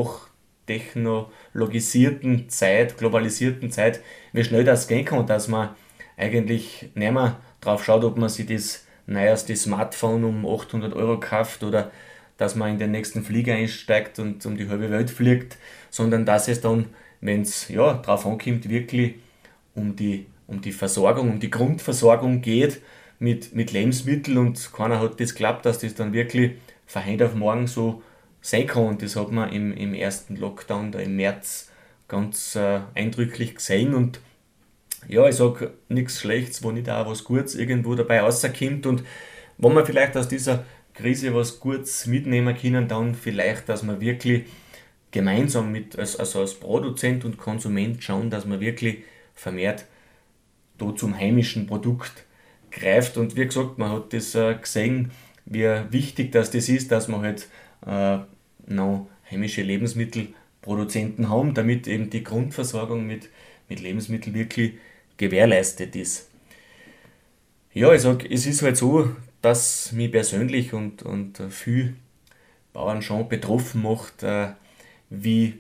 hochtechnologisierten 0.70 2.48
Zeit, 2.48 2.96
globalisierten 2.96 3.70
Zeit, 3.70 4.00
wie 4.32 4.44
schnell 4.44 4.64
das 4.64 4.88
gehen 4.88 5.04
kann, 5.04 5.26
dass 5.26 5.48
man 5.48 5.70
eigentlich 6.16 6.90
nicht 6.94 7.12
mehr 7.12 7.40
drauf 7.60 7.84
schaut, 7.84 8.04
ob 8.04 8.16
man 8.16 8.28
sich 8.28 8.46
das 8.46 8.86
neueste 9.06 9.56
Smartphone 9.56 10.24
um 10.24 10.46
800 10.46 10.94
Euro 10.94 11.18
kauft 11.18 11.62
oder 11.62 11.90
dass 12.36 12.54
man 12.54 12.70
in 12.70 12.78
den 12.78 12.90
nächsten 12.90 13.22
Flieger 13.22 13.54
einsteigt 13.54 14.18
und 14.18 14.44
um 14.46 14.56
die 14.56 14.68
halbe 14.68 14.90
Welt 14.90 15.10
fliegt, 15.10 15.58
sondern 15.90 16.24
dass 16.24 16.48
es 16.48 16.60
dann, 16.60 16.86
wenn 17.20 17.42
es 17.42 17.68
ja, 17.68 17.94
drauf 17.94 18.24
ankommt, 18.26 18.68
wirklich 18.68 19.16
um 19.74 19.96
die, 19.96 20.26
um 20.46 20.60
die 20.60 20.72
Versorgung, 20.72 21.30
um 21.30 21.40
die 21.40 21.50
Grundversorgung 21.50 22.40
geht 22.40 22.80
mit, 23.18 23.54
mit 23.54 23.72
Lebensmitteln 23.72 24.38
und 24.38 24.72
keiner 24.72 25.00
hat 25.00 25.20
das 25.20 25.34
geglaubt, 25.34 25.66
dass 25.66 25.80
das 25.80 25.94
dann 25.94 26.14
wirklich 26.14 26.52
von 26.86 27.04
heute 27.04 27.26
auf 27.26 27.34
morgen 27.34 27.66
so 27.66 28.02
sein 28.41 28.66
kann. 28.66 28.86
Und 28.86 29.03
das 29.03 29.16
hat 29.16 29.30
man 29.30 29.53
im, 29.53 29.72
im 29.76 29.95
ersten 29.95 30.36
Lockdown 30.36 30.93
da 30.93 30.99
im 30.99 31.16
März 31.16 31.70
ganz 32.09 32.57
äh, 32.57 32.80
eindrücklich 32.95 33.55
gesehen. 33.55 33.95
Und 33.95 34.20
ja, 35.09 35.28
ich 35.28 35.36
sage 35.36 35.72
nichts 35.88 36.20
Schlechtes, 36.20 36.62
wo 36.62 36.70
nicht 36.70 36.88
auch 36.91 37.09
was 37.09 37.24
Gutes 37.24 37.55
irgendwo 37.55 37.95
dabei 37.95 38.20
rauskommt. 38.20 38.86
Und 38.86 39.05
wenn 39.59 39.74
wir 39.74 39.86
vielleicht 39.86 40.16
aus 40.16 40.28
dieser 40.28 40.64
Krise 40.95 41.34
was 41.34 41.61
Gutes 41.61 42.07
mitnehmen 42.07 42.57
können, 42.57 42.88
dann 42.88 43.14
vielleicht, 43.14 43.68
dass 43.68 43.82
wir 43.82 44.01
wirklich 44.01 44.45
gemeinsam 45.11 45.72
mit, 45.72 45.99
also 45.99 46.41
als 46.41 46.55
Produzent 46.55 47.24
und 47.24 47.38
Konsument 47.38 48.03
schauen, 48.03 48.30
dass 48.30 48.49
wir 48.49 48.61
wirklich 48.61 48.99
vermehrt 49.34 49.86
da 50.78 50.95
zum 50.95 51.18
heimischen 51.18 51.66
Produkt 51.66 52.24
greift. 52.70 53.16
Und 53.16 53.36
wie 53.36 53.47
gesagt, 53.47 53.78
man 53.78 53.93
hat 53.93 54.12
das 54.12 54.34
äh, 54.34 54.55
gesehen, 54.55 55.11
wie 55.47 55.68
wichtig 55.91 56.32
das, 56.32 56.51
das 56.51 56.68
ist, 56.68 56.93
dass 56.93 57.09
man 57.09 57.22
halt 57.22 57.49
äh, 57.86 58.18
noch 58.66 59.08
heimische 59.30 59.62
Lebensmittelproduzenten 59.62 61.28
haben, 61.28 61.54
damit 61.54 61.86
eben 61.86 62.10
die 62.10 62.24
Grundversorgung 62.24 63.06
mit, 63.06 63.28
mit 63.68 63.80
Lebensmitteln 63.80 64.34
wirklich 64.34 64.74
gewährleistet 65.16 65.96
ist. 65.96 66.28
Ja, 67.72 67.92
ich 67.92 68.02
sage, 68.02 68.28
es 68.28 68.46
ist 68.46 68.62
halt 68.62 68.76
so, 68.76 69.14
dass 69.42 69.92
mich 69.92 70.10
persönlich 70.10 70.72
und, 70.72 71.02
und 71.02 71.38
viel 71.50 71.94
Bauern 72.72 73.02
schon 73.02 73.28
betroffen 73.28 73.82
macht, 73.82 74.22
äh, 74.22 74.48
wie, 75.08 75.58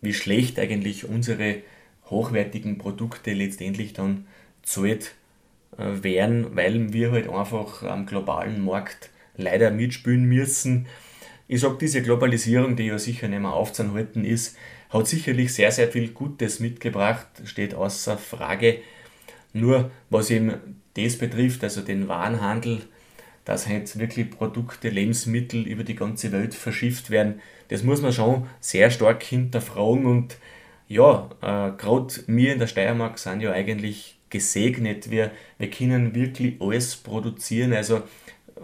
wie 0.00 0.14
schlecht 0.14 0.58
eigentlich 0.58 1.08
unsere 1.08 1.62
hochwertigen 2.06 2.78
Produkte 2.78 3.32
letztendlich 3.32 3.92
dann 3.92 4.26
zahlt 4.62 5.14
äh, 5.78 6.02
werden, 6.02 6.56
weil 6.56 6.92
wir 6.92 7.12
halt 7.12 7.28
einfach 7.28 7.82
am 7.82 8.06
globalen 8.06 8.64
Markt 8.64 9.10
leider 9.36 9.70
mitspielen 9.70 10.24
müssen. 10.24 10.86
Ich 11.48 11.60
sage, 11.60 11.76
diese 11.80 12.02
Globalisierung, 12.02 12.76
die 12.76 12.86
ja 12.86 12.98
sicher 12.98 13.28
nicht 13.28 13.40
mehr 13.40 13.52
aufzuhalten 13.52 14.24
ist, 14.24 14.56
hat 14.90 15.06
sicherlich 15.06 15.54
sehr, 15.54 15.70
sehr 15.70 15.88
viel 15.88 16.08
Gutes 16.08 16.60
mitgebracht, 16.60 17.26
steht 17.44 17.74
außer 17.74 18.18
Frage. 18.18 18.78
Nur 19.52 19.90
was 20.10 20.30
eben 20.30 20.82
das 20.94 21.16
betrifft, 21.16 21.62
also 21.62 21.82
den 21.82 22.08
Warenhandel, 22.08 22.82
dass 23.44 23.68
halt 23.68 23.98
wirklich 23.98 24.30
Produkte, 24.30 24.88
Lebensmittel 24.88 25.66
über 25.66 25.84
die 25.84 25.94
ganze 25.94 26.32
Welt 26.32 26.54
verschifft 26.54 27.10
werden, 27.10 27.40
das 27.68 27.82
muss 27.82 28.02
man 28.02 28.12
schon 28.12 28.46
sehr 28.60 28.90
stark 28.90 29.22
hinterfragen 29.22 30.06
und 30.06 30.36
ja, 30.88 31.28
äh, 31.42 31.76
gerade 31.76 32.14
wir 32.26 32.52
in 32.52 32.58
der 32.58 32.66
Steiermark 32.66 33.18
sind 33.18 33.40
ja 33.40 33.52
eigentlich 33.52 34.18
gesegnet. 34.30 35.10
Wir, 35.10 35.32
wir 35.58 35.70
können 35.70 36.14
wirklich 36.14 36.60
alles 36.60 36.96
produzieren, 36.96 37.72
also 37.72 38.02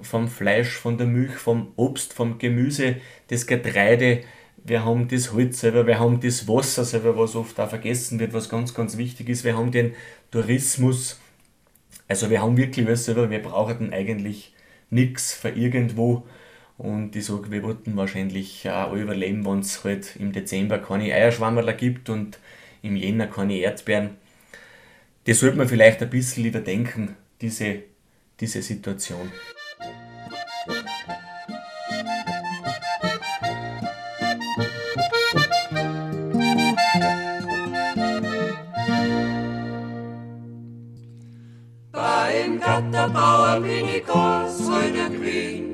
vom 0.03 0.29
Fleisch, 0.29 0.71
von 0.71 0.99
der 0.99 1.07
Milch, 1.07 1.33
vom 1.33 1.73
Obst, 1.77 2.13
vom 2.13 2.39
Gemüse, 2.39 2.97
das 3.29 3.47
Getreide, 3.47 4.23
wir 4.65 4.85
haben 4.85 5.09
das 5.09 5.33
Holz 5.33 5.61
selber, 5.61 5.87
wir 5.87 5.99
haben 5.99 6.21
das 6.21 6.47
Wasser 6.47 6.85
selber, 6.85 7.17
was 7.17 7.35
oft 7.35 7.59
auch 7.59 7.69
vergessen 7.69 8.21
wird, 8.21 8.33
was 8.33 8.49
ganz, 8.49 8.75
ganz 8.75 8.97
wichtig 8.97 9.29
ist, 9.29 9.45
wir 9.45 9.57
haben 9.57 9.73
den 9.73 9.95
Tourismus, 10.31 11.21
also 12.09 12.31
wir 12.31 12.43
haben 12.43 12.57
wirklich 12.57 12.87
was 12.87 13.05
selber, 13.05 13.31
wir 13.31 13.43
brauchen 13.43 13.93
eigentlich 13.93 14.55
nichts 14.91 15.33
für 15.33 15.49
irgendwo 15.49 16.25
und 16.79 17.15
ich 17.17 17.27
sage, 17.27 17.51
wir 17.51 17.63
wollten 17.63 17.97
wahrscheinlich 17.97 18.69
auch 18.69 18.93
überleben, 18.93 19.45
wenn 19.47 19.61
es 19.61 19.85
halt 19.85 20.17
im 20.17 20.33
Dezember 20.33 20.79
keine 20.79 21.13
Eierschwammerler 21.13 21.75
gibt 21.75 22.09
und 22.09 22.39
im 22.83 22.97
Jänner 22.97 23.27
keine 23.27 23.57
Erdbeeren. 23.57 24.17
Das 25.25 25.39
sollte 25.39 25.57
man 25.57 25.69
vielleicht 25.69 26.03
ein 26.03 26.11
bisschen 26.11 26.45
überdenken, 26.45 27.17
diese, 27.41 27.85
diese 28.41 28.63
Situation. 28.63 29.31
Gatterbauer 43.03 43.61
bin 43.61 43.89
ich 43.89 44.07
ganz 44.07 44.71
heute 44.71 45.11
Queen 45.17 45.73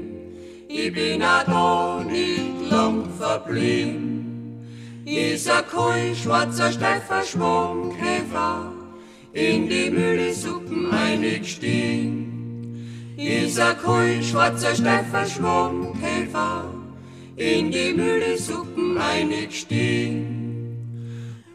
ich 0.69 0.95
bin 0.95 1.23
a 1.23 1.45
da 1.45 2.03
nicht 2.03 2.71
lang 2.71 3.05
verblieben. 3.19 4.65
Ist 5.05 5.51
a 5.51 5.61
kein 5.63 6.15
schwarzer 6.15 6.73
steifer 6.73 7.23
Schwammkäfer 7.23 8.73
in 9.33 9.69
die 9.69 9.91
Mühlesuppen 9.91 10.91
eingestiegen. 10.91 12.25
Ist 13.17 13.61
a 13.61 13.75
kein 13.75 14.23
schwarzer 14.23 14.75
steifer 14.75 15.27
Schwammkäfer 15.27 16.65
in 17.37 17.71
die 17.71 17.93
Mühlesuppen 17.93 18.97
eingestiegen. 18.99 20.25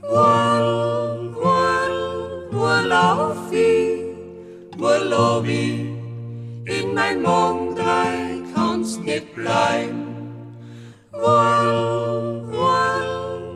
Wohl, 0.01 1.33
wohl, 1.35 1.95
wohl 2.51 2.87
lauf 2.87 3.51
ich, 3.51 3.51
wohl 3.51 3.53
lauf 3.53 3.82
ich 5.45 5.79
in 6.65 6.93
mein 6.93 7.21
Mondreich 7.21 8.41
kannst 8.55 9.01
nicht 9.01 9.33
bleiben. 9.35 10.55
Wo, 11.11 11.19
wo, 12.51 12.69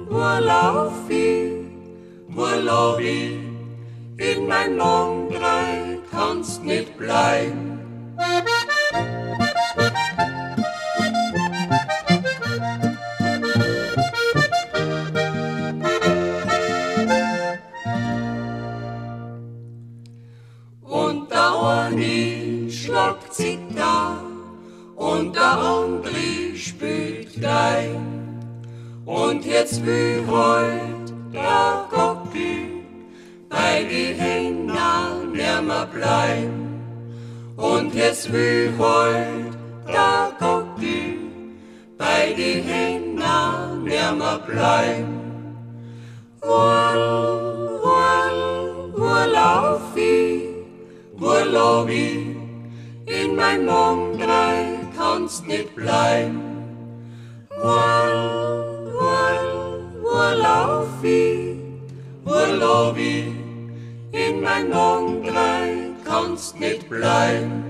wo 0.10 0.46
lauf 0.46 1.10
ich, 1.10 1.52
wo 2.30 2.46
lauf 2.46 3.00
ich, 3.00 3.40
in 4.18 4.48
mein 4.48 4.78
Mondreich 4.78 6.00
kannst 6.12 6.64
nicht 6.64 6.98
bleiben. 6.98 7.80
Jetzt 29.68 29.82
heut 30.28 31.11
der 31.34 31.86
Gockel 31.91 32.84
bei 33.49 33.84
die 33.84 34.13
Händen 34.13 35.32
nimmer 35.34 35.86
bleiben. 35.88 36.82
Und 37.57 37.93
jetzt 37.93 38.30
heut 38.30 39.53
der 39.88 40.32
Gockel 40.39 41.18
bei 41.97 42.34
die 42.38 42.61
Händen 42.61 43.84
nimmer 43.84 44.39
bleiben. 44.47 45.20
Wo, 46.41 46.63
wo, 47.84 47.97
wo 48.95 49.15
lauf 49.34 49.82
ich, 49.95 50.43
wo 51.18 51.34
lauf 51.51 51.89
ich 51.89 52.38
in 53.05 53.36
mein 53.36 53.68
kannst 54.97 55.45
nicht 55.45 55.76
bleiben. 55.76 56.41
Woll, 57.61 58.66
woll, 60.18 61.57
Urlaubi, 62.26 63.36
in 64.11 64.41
mein 64.41 64.70
Mondrei 64.70 65.91
kannst 66.03 66.59
nicht 66.59 66.89
bleiben. 66.89 67.63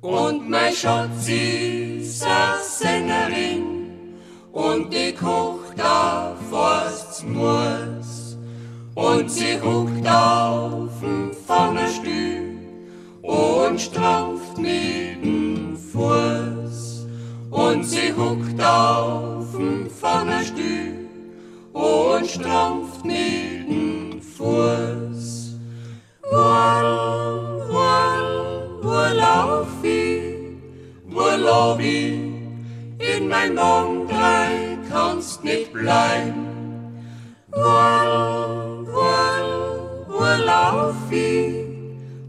Und 0.00 0.48
mein 0.48 0.72
Schatzi 0.72 2.00
ist 2.00 2.24
eine 2.24 2.62
Sängerin 2.62 3.64
und 4.52 4.92
die 4.92 5.12
kocht 5.12 5.80
auf 5.80 6.36
Forstmus 6.50 7.67
und 9.28 9.34
sie 9.34 9.60
huckt 9.60 10.06
auf'n 10.08 11.34
Pfannenstühl 11.34 12.56
und 13.20 13.78
strampft 13.78 14.56
mit 14.56 15.22
dem 15.22 15.76
Fuß 15.76 17.06
und 17.50 17.84
sie 17.84 18.10
huckt 18.16 18.58
auf'n 18.58 19.90
Pfannenstühl 19.90 21.10
und 21.74 22.26
strampft 22.26 23.04
mit 23.04 23.68
dem 23.68 24.22
Fuß. 24.22 25.58
Wall, 26.30 27.68
wall, 27.70 28.78
wo 28.80 29.14
lauf 29.14 29.68
ich, 29.82 30.56
wo 31.06 31.28
lauf 31.36 31.78
ich, 31.80 32.18
in 33.14 33.28
mein 33.28 33.54
Mondrei 33.54 34.78
kannst 34.90 35.44
nicht 35.44 35.70
bleiben. 35.74 36.46
Wall, 37.50 38.77
wall, 38.92 40.04
wo 40.06 40.44
lauf 40.44 41.10
ich, 41.10 41.66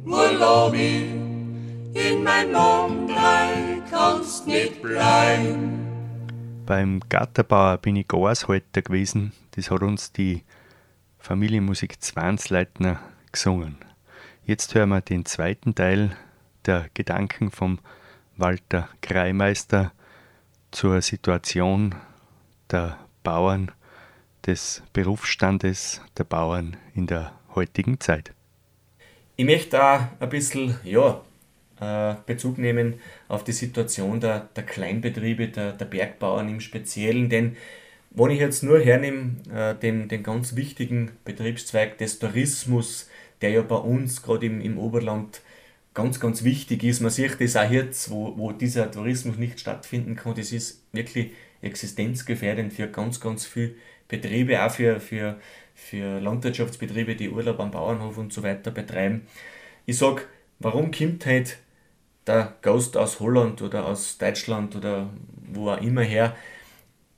wo 0.03 0.21
lauf 0.37 0.73
ich, 0.73 1.11
in 1.93 2.23
mein 2.23 2.51
Mondrei 2.51 3.81
kannst 3.89 4.47
nicht 4.47 4.81
bleiben. 4.81 5.79
Beim 6.65 6.99
Gatterbauer 7.09 7.77
bin 7.77 7.95
ich 7.95 8.07
Gashalter 8.07 8.81
gewesen. 8.81 9.33
Das 9.51 9.71
hat 9.71 9.81
uns 9.81 10.11
die 10.11 10.43
Familienmusik 11.17 12.01
Zwansleitner 12.01 12.99
gesungen. 13.31 13.77
Jetzt 14.45 14.75
hören 14.75 14.89
wir 14.89 15.01
den 15.01 15.25
zweiten 15.25 15.75
Teil 15.75 16.15
der 16.65 16.87
Gedanken 16.93 17.51
vom 17.51 17.79
Walter 18.37 18.87
Kreimeister 19.01 19.91
zur 20.71 21.01
Situation 21.01 21.95
der 22.71 22.97
Bauern, 23.23 23.71
des 24.49 24.81
Berufsstandes 24.93 26.01
der 26.17 26.23
Bauern 26.23 26.75
in 26.95 27.05
der 27.05 27.33
heutigen 27.53 27.99
Zeit. 27.99 28.31
Ich 29.35 29.45
möchte 29.45 29.77
da 29.77 30.11
ein 30.19 30.29
bisschen 30.29 30.75
ja, 30.83 31.21
äh, 31.79 32.15
Bezug 32.25 32.57
nehmen 32.57 32.95
auf 33.27 33.43
die 33.43 33.51
Situation 33.51 34.19
der, 34.19 34.49
der 34.55 34.63
Kleinbetriebe, 34.63 35.49
der, 35.49 35.73
der 35.73 35.85
Bergbauern 35.85 36.49
im 36.49 36.61
Speziellen, 36.61 37.29
denn 37.29 37.57
wenn 38.09 38.31
ich 38.31 38.39
jetzt 38.39 38.63
nur 38.63 38.79
hernehme, 38.79 39.35
äh, 39.53 39.75
den, 39.75 40.07
den 40.07 40.23
ganz 40.23 40.55
wichtigen 40.55 41.11
Betriebszweig 41.25 41.99
des 41.99 42.17
Tourismus, 42.17 43.07
der 43.41 43.51
ja 43.51 43.61
bei 43.61 43.75
uns 43.75 44.23
gerade 44.23 44.47
im, 44.47 44.61
im 44.61 44.79
Oberland 44.79 45.41
ganz, 45.93 46.19
ganz 46.19 46.43
wichtig 46.43 46.83
ist. 46.83 47.01
Man 47.01 47.11
sieht 47.11 47.39
das 47.39 47.55
auch 47.55 47.69
jetzt, 47.69 48.09
wo, 48.09 48.35
wo 48.35 48.51
dieser 48.51 48.89
Tourismus 48.89 49.37
nicht 49.37 49.59
stattfinden 49.59 50.15
kann. 50.15 50.33
Das 50.33 50.51
ist 50.51 50.81
wirklich 50.91 51.33
existenzgefährdend 51.61 52.73
für 52.73 52.87
ganz, 52.87 53.19
ganz 53.19 53.45
viele 53.45 53.75
Betriebe, 54.09 54.61
auch 54.61 54.71
für, 54.71 54.99
für, 54.99 55.39
für 55.73 56.19
Landwirtschaftsbetriebe, 56.19 57.15
die 57.15 57.29
Urlaub 57.29 57.61
am 57.61 57.71
Bauernhof 57.71 58.17
und 58.17 58.33
so 58.33 58.43
weiter 58.43 58.71
betreiben. 58.71 59.27
Ich 59.85 59.97
sage, 59.97 60.23
warum 60.59 60.91
kommt 60.91 61.25
halt 61.25 61.57
der 62.27 62.55
Ghost 62.61 62.97
aus 62.97 63.21
Holland 63.21 63.61
oder 63.61 63.85
aus 63.85 64.17
Deutschland 64.17 64.75
oder 64.75 65.09
wo 65.53 65.69
auch 65.69 65.81
immer 65.81 66.01
her? 66.01 66.35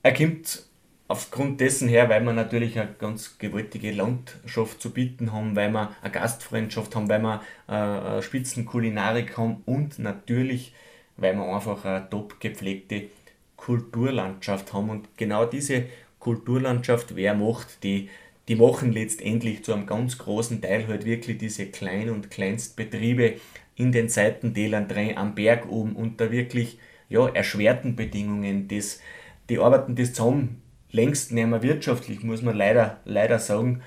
Er 0.04 0.14
kommt 0.14 0.64
aufgrund 1.08 1.60
dessen 1.60 1.88
her, 1.88 2.08
weil 2.08 2.24
wir 2.24 2.32
natürlich 2.32 2.78
eine 2.78 2.94
ganz 2.98 3.38
gewaltige 3.38 3.92
Landschaft 3.92 4.80
zu 4.80 4.90
bieten 4.90 5.32
haben, 5.32 5.54
weil 5.56 5.70
wir 5.70 5.94
eine 6.00 6.10
Gastfreundschaft 6.10 6.94
haben, 6.96 7.08
weil 7.08 7.20
wir 7.20 7.42
äh, 7.68 7.72
eine 7.72 8.22
Spitzenkulinarik 8.22 9.36
haben 9.36 9.62
und 9.66 9.98
natürlich, 9.98 10.74
weil 11.16 11.34
wir 11.36 11.44
einfach 11.54 11.84
eine 11.84 12.08
top 12.08 12.40
gepflegte 12.40 13.08
Kulturlandschaft 13.56 14.72
haben. 14.72 14.90
Und 14.90 15.16
genau 15.16 15.44
diese 15.44 15.84
Kulturlandschaft, 16.22 17.16
wer 17.16 17.34
macht, 17.34 17.82
die, 17.82 18.08
die 18.46 18.54
machen 18.54 18.92
letztendlich 18.92 19.64
zu 19.64 19.72
einem 19.72 19.86
ganz 19.86 20.18
großen 20.18 20.62
Teil 20.62 20.86
halt 20.86 21.04
wirklich 21.04 21.38
diese 21.38 21.66
Klein- 21.66 22.10
und 22.10 22.30
Kleinstbetriebe 22.30 23.34
in 23.74 23.90
den 23.90 24.08
Seitentälern 24.08 24.86
drin, 24.86 25.16
am 25.16 25.34
Berg 25.34 25.68
oben, 25.68 25.96
unter 25.96 26.30
wirklich 26.30 26.78
ja, 27.08 27.26
erschwerten 27.28 27.96
Bedingungen. 27.96 28.68
Das, 28.68 29.00
die 29.48 29.58
arbeiten 29.58 29.96
das 29.96 30.12
zusammen 30.12 30.62
längst 30.92 31.32
nicht 31.32 31.46
mehr 31.46 31.62
wirtschaftlich, 31.62 32.22
muss 32.22 32.42
man 32.42 32.56
leider, 32.56 33.00
leider 33.04 33.40
sagen. 33.40 33.82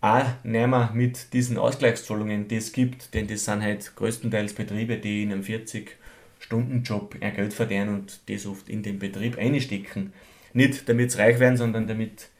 Auch 0.00 0.26
nicht 0.42 0.66
mehr 0.66 0.90
mit 0.92 1.32
diesen 1.32 1.56
Ausgleichszahlungen, 1.56 2.48
die 2.48 2.56
es 2.56 2.72
gibt, 2.72 3.14
denn 3.14 3.28
das 3.28 3.44
sind 3.44 3.62
halt 3.62 3.94
größtenteils 3.94 4.54
Betriebe, 4.54 4.96
die 4.96 5.22
in 5.22 5.32
einem 5.32 5.42
40-Stunden-Job 5.42 7.16
ihr 7.20 7.30
Geld 7.30 7.52
verdienen 7.52 7.90
und 7.90 8.20
das 8.28 8.46
oft 8.46 8.68
in 8.68 8.82
den 8.82 8.98
Betrieb 8.98 9.38
einstecken. 9.38 10.12
Nicht 10.58 10.88
damit 10.88 11.12
sie 11.12 11.18
reich 11.18 11.38
werden, 11.38 11.56
sondern 11.56 11.86
damit 11.86 12.30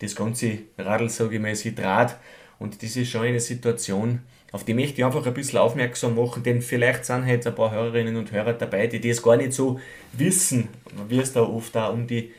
das 0.00 0.16
ganze 0.16 0.58
Radl, 0.76 1.08
sage 1.08 1.36
ich 1.36 1.40
mal, 1.40 1.54
sie 1.54 1.76
draht. 1.76 2.16
Und 2.58 2.82
das 2.82 2.96
ist 2.96 3.08
schon 3.08 3.22
eine 3.22 3.38
Situation, 3.38 4.20
auf 4.50 4.64
die 4.64 4.74
möchte 4.74 4.98
ich 4.98 5.04
einfach 5.04 5.24
ein 5.24 5.34
bisschen 5.34 5.60
aufmerksam 5.60 6.16
machen, 6.16 6.42
denn 6.42 6.60
vielleicht 6.60 7.04
sind 7.04 7.24
halt 7.24 7.46
ein 7.46 7.54
paar 7.54 7.70
Hörerinnen 7.70 8.16
und 8.16 8.32
Hörer 8.32 8.54
dabei, 8.54 8.88
die 8.88 9.00
das 9.00 9.22
gar 9.22 9.36
nicht 9.36 9.52
so 9.52 9.78
wissen, 10.12 10.68
wie 11.08 11.20
es 11.20 11.32
da 11.32 11.42
oft 11.42 11.76
auch 11.76 11.92
um 11.92 12.08
die 12.08 12.32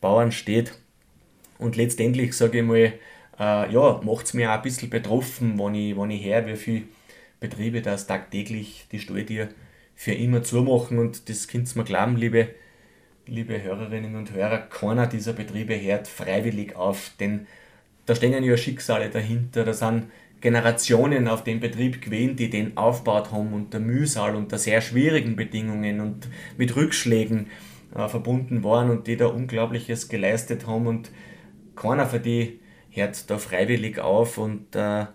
Bauern 0.00 0.30
steht. 0.30 0.78
Und 1.58 1.74
letztendlich 1.74 2.34
sage 2.34 2.58
ich 2.58 2.64
mal, 2.64 2.92
äh, 3.40 3.72
ja, 3.72 4.00
macht 4.04 4.26
es 4.26 4.34
mir 4.34 4.50
auch 4.50 4.56
ein 4.56 4.62
bisschen 4.62 4.90
betroffen, 4.90 5.58
wenn 5.58 5.74
ich, 5.74 5.96
wenn 5.96 6.10
ich 6.12 6.24
höre, 6.24 6.46
wie 6.46 6.56
viele 6.56 6.82
Betriebe 7.40 7.82
das 7.82 8.06
tagtäglich 8.06 8.86
die 8.92 9.00
Stalltier 9.00 9.48
für 9.96 10.12
immer 10.12 10.44
zumachen. 10.44 11.00
Und 11.00 11.28
das 11.28 11.48
könnt 11.48 11.74
ihr 11.74 11.78
mir 11.78 11.84
glauben, 11.84 12.16
liebe, 12.16 12.50
liebe 13.26 13.62
Hörerinnen 13.62 14.16
und 14.16 14.32
Hörer, 14.32 14.58
keiner 14.58 15.06
dieser 15.06 15.32
Betriebe 15.32 15.80
hört 15.80 16.08
freiwillig 16.08 16.76
auf, 16.76 17.12
denn 17.18 17.46
da 18.06 18.14
stehen 18.14 18.44
ja 18.44 18.56
Schicksale 18.56 19.08
dahinter, 19.08 19.64
da 19.64 19.72
sind 19.72 20.10
Generationen 20.40 21.26
auf 21.26 21.42
dem 21.42 21.58
Betrieb 21.60 22.02
gewesen, 22.02 22.36
die 22.36 22.50
den 22.50 22.76
aufgebaut 22.76 23.32
haben 23.32 23.54
unter 23.54 23.80
Mühsal, 23.80 24.36
unter 24.36 24.58
sehr 24.58 24.82
schwierigen 24.82 25.36
Bedingungen 25.36 26.00
und 26.00 26.28
mit 26.58 26.76
Rückschlägen 26.76 27.46
äh, 27.94 28.08
verbunden 28.08 28.62
waren 28.62 28.90
und 28.90 29.06
die 29.06 29.16
da 29.16 29.28
Unglaubliches 29.28 30.10
geleistet 30.10 30.66
haben. 30.66 30.86
Und 30.86 31.10
keiner 31.76 32.04
von 32.04 32.22
die 32.22 32.60
hört 32.90 33.30
da 33.30 33.38
freiwillig 33.38 34.00
auf 34.00 34.36
und 34.36 34.76
äh, 34.76 35.06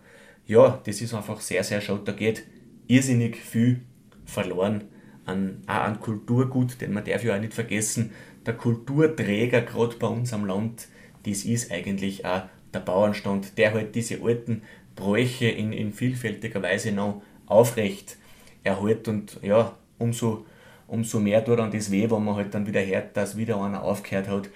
ja, 0.47 0.82
das 0.84 0.99
ist 0.99 1.14
einfach 1.14 1.41
sehr, 1.41 1.64
sehr 1.64 1.80
schade. 1.80 2.01
Da 2.05 2.12
geht 2.12 2.47
irrsinnig 2.88 3.36
viel 3.38 3.82
verloren 4.26 4.86
an, 5.30 5.62
auch 5.68 5.74
an 5.74 6.00
Kulturgut, 6.00 6.82
denn 6.82 6.94
man 6.94 7.06
darf 7.06 7.24
ja 7.24 7.36
auch 7.36 7.40
nicht 7.40 7.54
vergessen, 7.54 8.12
der 8.46 8.56
Kulturträger 8.56 9.62
gerade 9.62 9.96
bei 9.96 10.08
uns 10.08 10.34
am 10.34 10.46
Land, 10.46 10.88
das 11.26 11.44
ist 11.46 11.72
eigentlich 11.72 12.26
auch 12.26 12.44
der 12.74 12.80
Bauernstand, 12.80 13.58
der 13.58 13.74
halt 13.74 13.96
diese 13.96 14.22
alten 14.24 14.62
Bräuche 14.96 15.48
in, 15.48 15.74
in 15.74 15.94
vielfältiger 15.94 16.62
Weise 16.62 16.92
noch 16.92 17.22
aufrecht 17.46 18.18
erhält 18.64 19.08
und 19.08 19.40
ja, 19.42 19.76
umso 19.98 20.46
umso 20.90 21.20
mehr 21.20 21.44
tut 21.44 21.60
dann 21.60 21.72
das 21.72 21.92
weh, 21.92 22.10
wenn 22.10 22.24
man 22.24 22.36
halt 22.36 22.54
dann 22.54 22.68
wieder 22.68 22.86
hört, 22.86 23.16
dass 23.16 23.38
wieder 23.38 23.62
einer 23.62 23.84
aufgehört 23.84 24.28
hat, 24.28 24.50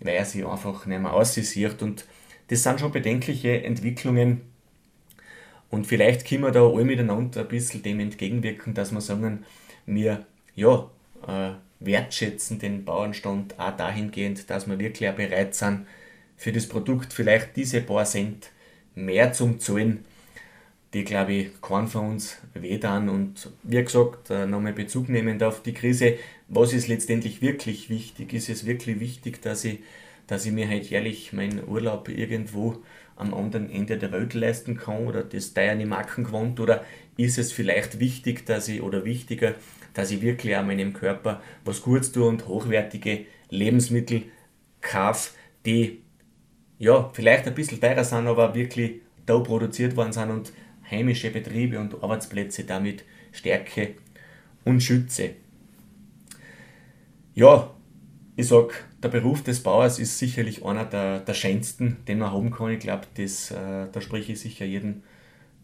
weil 0.00 0.14
er 0.14 0.24
sich 0.24 0.46
einfach 0.46 0.86
nicht 0.86 1.00
mehr 1.00 1.12
aussieht. 1.12 1.82
Und 1.82 2.04
das 2.48 2.62
sind 2.62 2.80
schon 2.80 2.92
bedenkliche 2.92 3.62
Entwicklungen. 3.62 4.42
Und 5.70 5.86
vielleicht 5.86 6.26
können 6.26 6.42
wir 6.42 6.50
da 6.50 6.66
alle 6.66 6.84
miteinander 6.84 7.40
ein 7.40 7.48
bisschen 7.48 7.82
dem 7.82 8.00
entgegenwirken, 8.00 8.74
dass 8.74 8.92
wir 8.92 9.00
sagen, 9.00 9.44
wir 9.88 10.26
ja, 10.54 10.90
äh, 11.26 11.50
wertschätzen 11.80 12.58
den 12.58 12.84
Bauernstand 12.84 13.58
auch 13.58 13.76
dahingehend, 13.76 14.50
dass 14.50 14.68
wir 14.68 14.78
wirklich 14.78 15.08
auch 15.08 15.14
bereit 15.14 15.54
sind, 15.54 15.86
für 16.36 16.52
das 16.52 16.68
Produkt 16.68 17.12
vielleicht 17.12 17.56
diese 17.56 17.80
paar 17.80 18.04
Cent 18.04 18.50
mehr 18.94 19.32
zum 19.32 19.60
Zahlen, 19.60 20.04
die, 20.94 21.04
glaube 21.04 21.32
ich, 21.32 21.60
keinen 21.60 21.88
von 21.88 22.10
uns 22.10 22.38
wehtan. 22.54 23.08
Und 23.08 23.50
wie 23.62 23.82
gesagt, 23.82 24.30
äh, 24.30 24.46
nochmal 24.46 24.72
Bezug 24.72 25.08
nehmend 25.08 25.42
auf 25.42 25.62
die 25.62 25.74
Krise, 25.74 26.14
was 26.48 26.72
ist 26.72 26.88
letztendlich 26.88 27.42
wirklich 27.42 27.90
wichtig? 27.90 28.32
Ist 28.32 28.48
es 28.48 28.66
wirklich 28.66 29.00
wichtig, 29.00 29.42
dass 29.42 29.64
ich, 29.64 29.80
dass 30.26 30.46
ich 30.46 30.52
mir 30.52 30.68
halt 30.68 30.88
jährlich 30.90 31.32
meinen 31.32 31.66
Urlaub 31.66 32.08
irgendwo 32.08 32.78
am 33.16 33.34
anderen 33.34 33.68
Ende 33.70 33.98
der 33.98 34.12
Welt 34.12 34.34
leisten 34.34 34.76
kann 34.76 35.06
oder 35.06 35.22
das 35.22 35.52
teuer 35.52 35.74
nicht 35.74 35.88
machen 35.88 36.24
gewohnt? 36.24 36.58
Oder 36.60 36.84
ist 37.16 37.36
es 37.36 37.52
vielleicht 37.52 37.98
wichtig, 37.98 38.46
dass 38.46 38.68
ich, 38.68 38.80
oder 38.80 39.04
wichtiger, 39.04 39.54
dass 39.98 40.12
ich 40.12 40.22
wirklich 40.22 40.54
an 40.54 40.68
meinem 40.68 40.92
Körper 40.92 41.42
was 41.64 41.82
Gutes 41.82 42.12
tue 42.12 42.24
und 42.24 42.46
hochwertige 42.46 43.26
Lebensmittel 43.50 44.22
kaufe, 44.80 45.30
die 45.66 46.02
ja, 46.78 47.10
vielleicht 47.12 47.48
ein 47.48 47.54
bisschen 47.56 47.80
teurer 47.80 48.04
sind, 48.04 48.28
aber 48.28 48.54
wirklich 48.54 49.00
da 49.26 49.40
produziert 49.40 49.96
worden 49.96 50.12
sind 50.12 50.30
und 50.30 50.52
heimische 50.88 51.32
Betriebe 51.32 51.80
und 51.80 52.00
Arbeitsplätze 52.00 52.62
damit 52.62 53.02
stärke 53.32 53.96
und 54.64 54.84
schütze. 54.84 55.30
Ja, 57.34 57.74
ich 58.36 58.46
sag, 58.46 58.84
der 59.02 59.08
Beruf 59.08 59.42
des 59.42 59.64
Bauers 59.64 59.98
ist 59.98 60.16
sicherlich 60.16 60.64
einer 60.64 60.84
der, 60.84 61.18
der 61.18 61.34
schönsten, 61.34 61.96
den 62.06 62.20
man 62.20 62.30
haben 62.30 62.52
kann. 62.52 62.70
Ich 62.70 62.78
glaube, 62.78 63.08
äh, 63.16 63.26
da 63.90 64.00
spreche 64.00 64.34
ich 64.34 64.38
sicher 64.38 64.64
jeden 64.64 65.02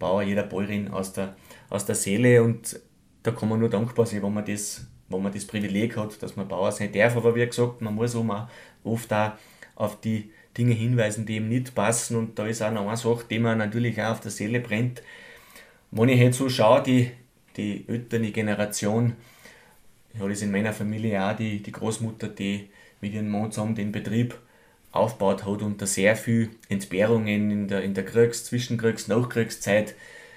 Bauer, 0.00 0.22
jeder 0.24 0.42
Bäuerin 0.42 0.88
aus 0.88 1.12
der, 1.12 1.36
aus 1.70 1.86
der 1.86 1.94
Seele 1.94 2.42
und 2.42 2.80
da 3.24 3.30
kann 3.32 3.48
man 3.48 3.58
nur 3.58 3.70
dankbar 3.70 4.06
sein, 4.06 4.22
wenn 4.22 4.34
man 4.34 4.44
das, 4.44 4.86
wenn 5.08 5.22
man 5.22 5.32
das 5.32 5.46
Privileg 5.46 5.96
hat, 5.96 6.22
dass 6.22 6.36
man 6.36 6.46
Bauer 6.46 6.70
sein 6.70 6.92
darf. 6.92 7.16
Aber 7.16 7.34
wie 7.34 7.44
gesagt, 7.44 7.80
man 7.80 7.94
muss 7.94 8.14
auch 8.14 8.48
oft 8.84 9.12
auch 9.12 9.32
auf 9.74 10.00
die 10.00 10.30
Dinge 10.56 10.74
hinweisen, 10.74 11.26
die 11.26 11.36
ihm 11.36 11.48
nicht 11.48 11.74
passen. 11.74 12.16
Und 12.16 12.38
da 12.38 12.46
ist 12.46 12.62
auch 12.62 12.70
noch 12.70 12.86
eine 12.86 12.96
Sache, 12.98 13.24
die 13.28 13.38
mir 13.38 13.56
natürlich 13.56 14.00
auch 14.00 14.12
auf 14.12 14.20
der 14.20 14.30
Seele 14.30 14.60
brennt. 14.60 15.02
Wenn 15.90 16.10
ich 16.10 16.20
jetzt 16.20 16.36
so 16.36 16.50
schaue, 16.50 16.82
die, 16.82 17.12
die 17.56 17.88
ältere 17.88 18.30
Generation, 18.30 19.14
ich 20.12 20.20
habe 20.20 20.28
das 20.30 20.42
in 20.42 20.52
meiner 20.52 20.74
Familie 20.74 21.24
auch, 21.24 21.34
die, 21.34 21.62
die 21.62 21.72
Großmutter, 21.72 22.28
die 22.28 22.68
mit 23.00 23.14
ihrem 23.14 23.30
Mann 23.30 23.50
zusammen 23.50 23.74
den 23.74 23.90
Betrieb 23.90 24.38
aufgebaut 24.92 25.44
hat 25.44 25.62
unter 25.62 25.86
sehr 25.86 26.14
viel 26.14 26.50
Entbehrungen 26.68 27.50
in 27.50 27.68
der, 27.68 27.82
in 27.82 27.94
der 27.94 28.04
Kriegs-, 28.04 28.44
Zwischenkriegs-, 28.44 29.08
Nachkriegszeit, 29.08 29.94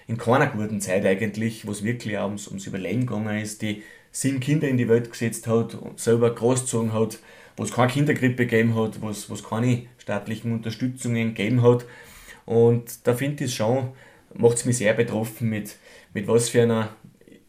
in 0.07 0.17
keiner 0.17 0.47
guten 0.47 0.81
Zeit 0.81 1.05
eigentlich, 1.05 1.67
wo 1.67 1.71
es 1.71 1.83
wirklich 1.83 2.17
auch 2.17 2.25
ums, 2.25 2.47
ums 2.47 2.65
Überleben 2.65 3.05
gegangen 3.05 3.39
ist, 3.39 3.61
die 3.61 3.83
sieben 4.11 4.39
Kinder 4.39 4.67
in 4.67 4.77
die 4.77 4.87
Welt 4.87 5.11
gesetzt 5.11 5.47
hat 5.47 5.77
selber 5.97 6.33
großgezogen 6.33 6.93
hat, 6.93 7.19
wo 7.57 7.63
es 7.63 7.73
keine 7.73 7.91
Kindergrippe 7.91 8.47
gegeben 8.47 8.75
hat, 8.75 9.01
wo 9.01 9.09
es, 9.09 9.29
wo 9.29 9.33
es 9.33 9.43
keine 9.43 9.83
staatlichen 9.97 10.53
Unterstützungen 10.53 11.35
gegeben 11.35 11.61
hat. 11.61 11.85
Und 12.45 13.05
da 13.05 13.13
finde 13.13 13.43
ich 13.43 13.51
es 13.51 13.55
schon, 13.55 13.89
macht 14.33 14.57
es 14.57 14.65
mich 14.65 14.77
sehr 14.77 14.93
betroffen, 14.93 15.49
mit, 15.49 15.75
mit 16.13 16.27
was 16.27 16.49
für 16.49 16.63
einer 16.63 16.89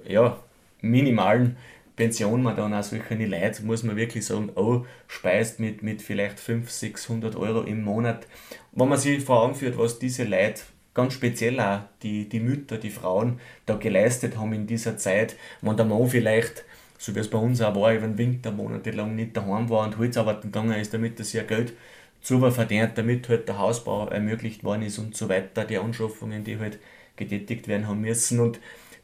ja, 0.04 0.38
minimalen 0.80 1.56
Pension 1.94 2.42
man 2.42 2.56
dann 2.56 2.74
auch 2.74 2.82
solche 2.82 3.14
Leute, 3.14 3.62
muss 3.64 3.82
man 3.82 3.96
wirklich 3.96 4.24
sagen, 4.24 4.50
oh, 4.54 4.84
speist 5.08 5.60
mit, 5.60 5.82
mit 5.82 6.00
vielleicht 6.00 6.38
500, 6.38 6.72
600 6.72 7.36
Euro 7.36 7.62
im 7.62 7.82
Monat. 7.82 8.26
Wenn 8.72 8.88
man 8.88 8.98
sich 8.98 9.22
vor 9.22 9.42
Augen 9.42 9.54
führt, 9.54 9.76
was 9.76 9.98
diese 9.98 10.24
Leute, 10.24 10.62
ganz 10.98 11.14
speziell 11.14 11.60
auch 11.60 11.82
die, 12.02 12.28
die 12.28 12.40
Mütter, 12.40 12.76
die 12.76 12.90
Frauen, 12.90 13.38
da 13.66 13.76
geleistet 13.76 14.36
haben 14.36 14.52
in 14.52 14.66
dieser 14.66 14.96
Zeit, 14.96 15.36
wenn 15.62 15.76
der 15.76 15.86
Mann 15.86 16.08
vielleicht 16.08 16.64
so 16.98 17.14
wie 17.14 17.20
es 17.20 17.30
bei 17.30 17.38
uns 17.38 17.60
auch 17.62 17.76
war, 17.76 17.94
über 17.94 18.06
den 18.06 18.18
Winter 18.18 18.50
monatelang 18.50 19.14
nicht 19.14 19.36
daheim 19.36 19.70
war 19.70 19.86
und 19.86 19.96
Holzarbeiten 19.98 20.50
gegangen 20.50 20.78
ist, 20.78 20.92
damit 20.92 21.18
er 21.20 21.24
sich 21.24 21.46
Geld 21.46 21.72
zu 22.20 22.40
verdient, 22.50 22.98
damit 22.98 23.28
halt 23.28 23.48
der 23.48 23.58
Hausbau 23.58 24.08
ermöglicht 24.08 24.64
worden 24.64 24.82
ist 24.82 24.98
und 24.98 25.16
so 25.16 25.28
weiter, 25.28 25.64
die 25.64 25.78
Anschaffungen, 25.78 26.42
die 26.42 26.58
halt 26.58 26.80
getätigt 27.14 27.68
werden 27.68 27.86
haben 27.86 28.00
müssen 28.00 28.40
und 28.40 28.58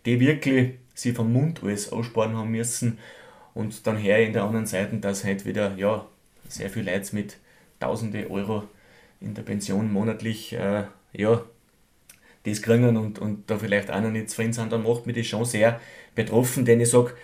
die 0.04 0.18
wirklich 0.18 0.74
sie 0.94 1.12
vom 1.12 1.32
Mund 1.32 1.62
alles 1.62 1.92
aussparen 1.92 2.36
haben 2.36 2.50
müssen 2.50 2.98
und 3.54 3.86
dann 3.86 3.96
her 3.96 4.18
in 4.26 4.32
der 4.32 4.42
anderen 4.42 4.66
Seite, 4.66 4.96
dass 4.96 5.24
halt 5.24 5.46
wieder 5.46 5.76
ja, 5.76 6.04
sehr 6.48 6.70
viel 6.70 6.84
Leute 6.84 7.14
mit 7.14 7.36
tausende 7.78 8.28
Euro 8.28 8.64
in 9.20 9.34
der 9.34 9.42
Pension 9.42 9.92
monatlich 9.92 10.52
äh, 10.52 10.84
ja, 11.12 11.42
das 12.44 12.62
kriegen 12.62 12.96
und, 12.96 13.18
und 13.18 13.50
da 13.50 13.58
vielleicht 13.58 13.88
noch 13.88 14.10
nicht 14.10 14.30
zufrieden 14.30 14.52
sind, 14.52 14.72
dann 14.72 14.82
macht 14.82 15.06
mich 15.06 15.16
das 15.16 15.26
schon 15.26 15.44
sehr 15.44 15.80
betroffen, 16.14 16.64
denn 16.64 16.80
ich 16.80 16.90
sage, 16.90 17.14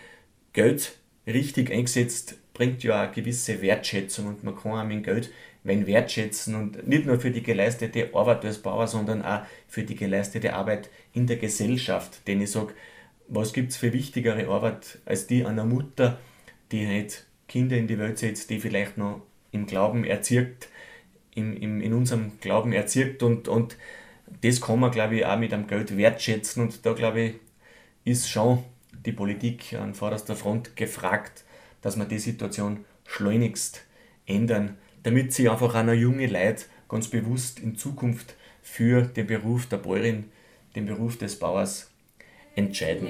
Geld 0.52 0.92
richtig 1.26 1.70
eingesetzt 1.70 2.36
bringt 2.54 2.82
ja 2.82 3.02
eine 3.02 3.12
gewisse 3.12 3.62
Wertschätzung 3.62 4.26
und 4.26 4.44
man 4.44 4.56
kann 4.56 4.72
auch 4.72 4.84
mit 4.84 5.04
Geld 5.04 5.30
wenn 5.62 5.86
wertschätzen 5.86 6.54
und 6.54 6.86
nicht 6.88 7.06
nur 7.06 7.20
für 7.20 7.30
die 7.30 7.42
geleistete 7.42 8.14
Arbeit 8.14 8.44
als 8.44 8.58
Bauer, 8.58 8.86
sondern 8.86 9.22
auch 9.22 9.42
für 9.68 9.82
die 9.82 9.94
geleistete 9.94 10.54
Arbeit 10.54 10.88
in 11.12 11.26
der 11.26 11.36
Gesellschaft. 11.36 12.26
Denn 12.26 12.40
ich 12.40 12.50
sage, 12.50 12.74
was 13.28 13.52
gibt 13.52 13.70
es 13.70 13.76
für 13.76 13.92
wichtigere 13.92 14.48
Arbeit 14.48 14.98
als 15.04 15.26
die 15.26 15.44
einer 15.44 15.64
Mutter, 15.64 16.18
die 16.72 16.86
halt 16.86 17.26
Kinder 17.48 17.76
in 17.76 17.88
die 17.88 17.98
Welt 17.98 18.18
setzt, 18.18 18.50
die 18.50 18.60
vielleicht 18.60 18.96
noch 18.96 19.22
im 19.52 19.66
Glauben 19.66 20.04
erzirkt, 20.04 20.68
im, 21.34 21.56
im, 21.56 21.80
in 21.80 21.92
unserem 21.92 22.32
Glauben 22.40 22.72
erzirkt 22.72 23.22
und, 23.22 23.48
und 23.48 23.76
das 24.42 24.60
kann 24.60 24.80
man, 24.80 24.90
glaube 24.90 25.16
ich, 25.16 25.26
auch 25.26 25.38
mit 25.38 25.52
einem 25.52 25.66
Geld 25.66 25.96
wertschätzen 25.96 26.62
und 26.62 26.84
da, 26.84 26.92
glaube 26.92 27.20
ich, 27.20 27.34
ist 28.04 28.28
schon 28.28 28.64
die 29.04 29.12
Politik 29.12 29.74
an 29.74 29.94
vorderster 29.94 30.36
Front 30.36 30.76
gefragt, 30.76 31.44
dass 31.82 31.96
man 31.96 32.08
die 32.08 32.18
Situation 32.18 32.84
schleunigst 33.06 33.82
ändern 34.26 34.76
damit 35.02 35.32
sich 35.32 35.50
einfach 35.50 35.74
auch 35.74 35.82
noch 35.82 35.92
junge 35.92 36.26
Leute 36.26 36.64
ganz 36.88 37.08
bewusst 37.08 37.60
in 37.60 37.76
Zukunft 37.76 38.34
für 38.62 39.02
den 39.02 39.26
Beruf 39.26 39.66
der 39.66 39.78
Bäuerin, 39.78 40.24
den 40.76 40.86
Beruf 40.86 41.18
des 41.18 41.38
Bauers 41.38 41.90
entscheiden. 42.54 43.08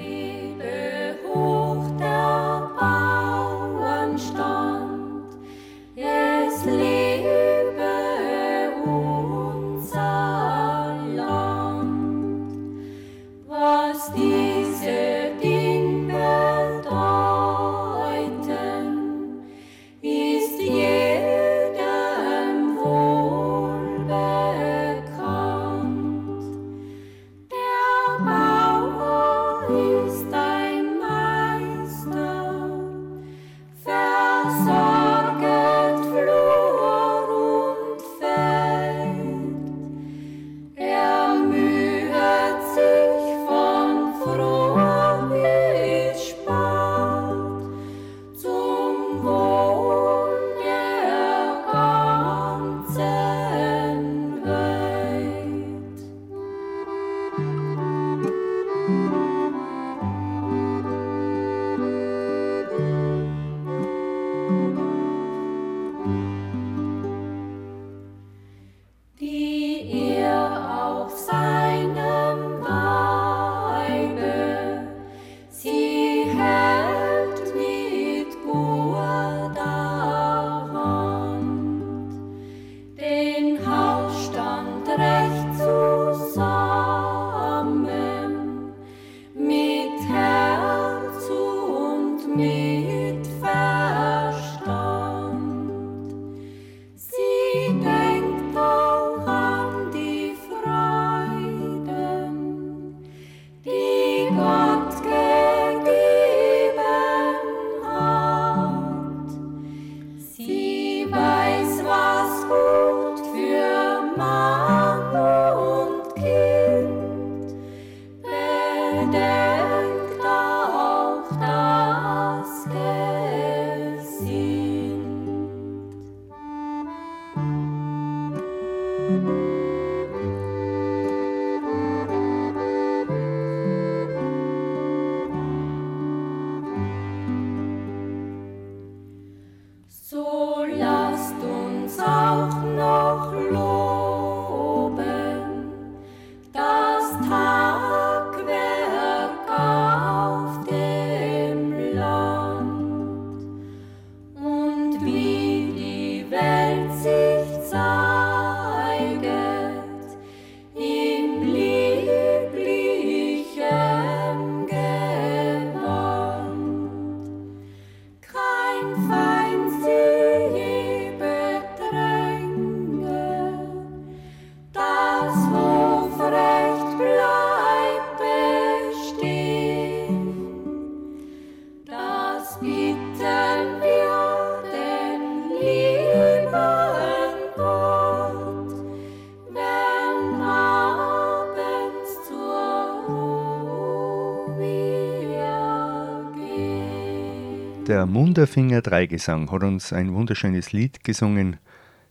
Der 198.01 198.07
Munderfinger 198.07 198.81
Dreigesang 198.81 199.51
hat 199.51 199.61
uns 199.61 199.93
ein 199.93 200.15
wunderschönes 200.15 200.71
Lied 200.71 201.03
gesungen. 201.03 201.57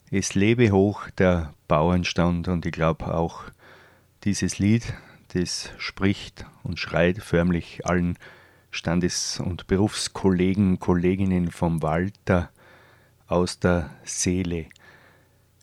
Es 0.09 0.36
lebe 0.36 0.70
hoch 0.70 1.11
der 1.18 1.53
Bauernstand 1.66 2.47
und 2.47 2.64
ich 2.64 2.70
glaube 2.70 3.12
auch 3.12 3.43
dieses 4.22 4.61
Lied, 4.61 4.95
das 5.34 5.72
spricht 5.78 6.47
und 6.62 6.78
schreit 6.78 7.18
förmlich 7.18 7.86
allen 7.86 8.16
Standes- 8.70 9.41
und 9.41 9.66
Berufskollegen, 9.66 10.78
Kolleginnen 10.78 11.51
vom 11.51 11.82
Walter 11.82 12.51
aus 13.26 13.59
der 13.59 13.91
Seele. 14.05 14.66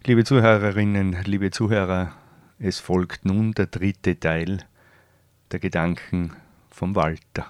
Liebe 0.05 0.25
Zuhörerinnen, 0.25 1.15
liebe 1.23 1.51
Zuhörer, 1.51 2.11
es 2.59 2.81
folgt 2.81 3.23
nun 3.23 3.53
der 3.53 3.67
dritte 3.67 4.19
Teil 4.19 4.57
der 5.53 5.61
Gedanken 5.61 6.33
vom 6.69 6.95
Walter 6.97 7.49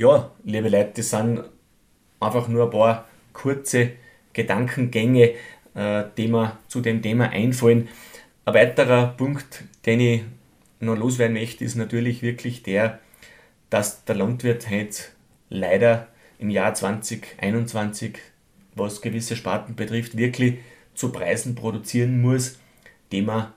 ja, 0.00 0.30
liebe 0.44 0.70
Leute, 0.70 0.92
das 0.96 1.10
sind 1.10 1.44
einfach 2.20 2.48
nur 2.48 2.64
ein 2.64 2.70
paar 2.70 3.06
kurze 3.34 3.92
Gedankengänge, 4.32 5.34
äh, 5.74 6.04
die 6.16 6.28
mir 6.28 6.58
zu 6.68 6.80
dem 6.80 7.02
Thema 7.02 7.28
einfallen. 7.28 7.88
Ein 8.46 8.54
weiterer 8.54 9.08
Punkt, 9.08 9.64
den 9.84 10.00
ich 10.00 10.22
noch 10.80 10.96
loswerden 10.96 11.34
möchte, 11.34 11.66
ist 11.66 11.74
natürlich 11.74 12.22
wirklich 12.22 12.62
der, 12.62 12.98
dass 13.68 14.06
der 14.06 14.14
Landwirt 14.14 14.70
heute 14.70 15.02
leider 15.50 16.08
im 16.38 16.48
Jahr 16.48 16.72
2021, 16.72 18.16
was 18.74 19.02
gewisse 19.02 19.36
Sparten 19.36 19.74
betrifft, 19.74 20.16
wirklich 20.16 20.60
zu 20.94 21.12
Preisen 21.12 21.54
produzieren 21.54 22.22
muss, 22.22 22.58
die 23.12 23.20
wir 23.20 23.52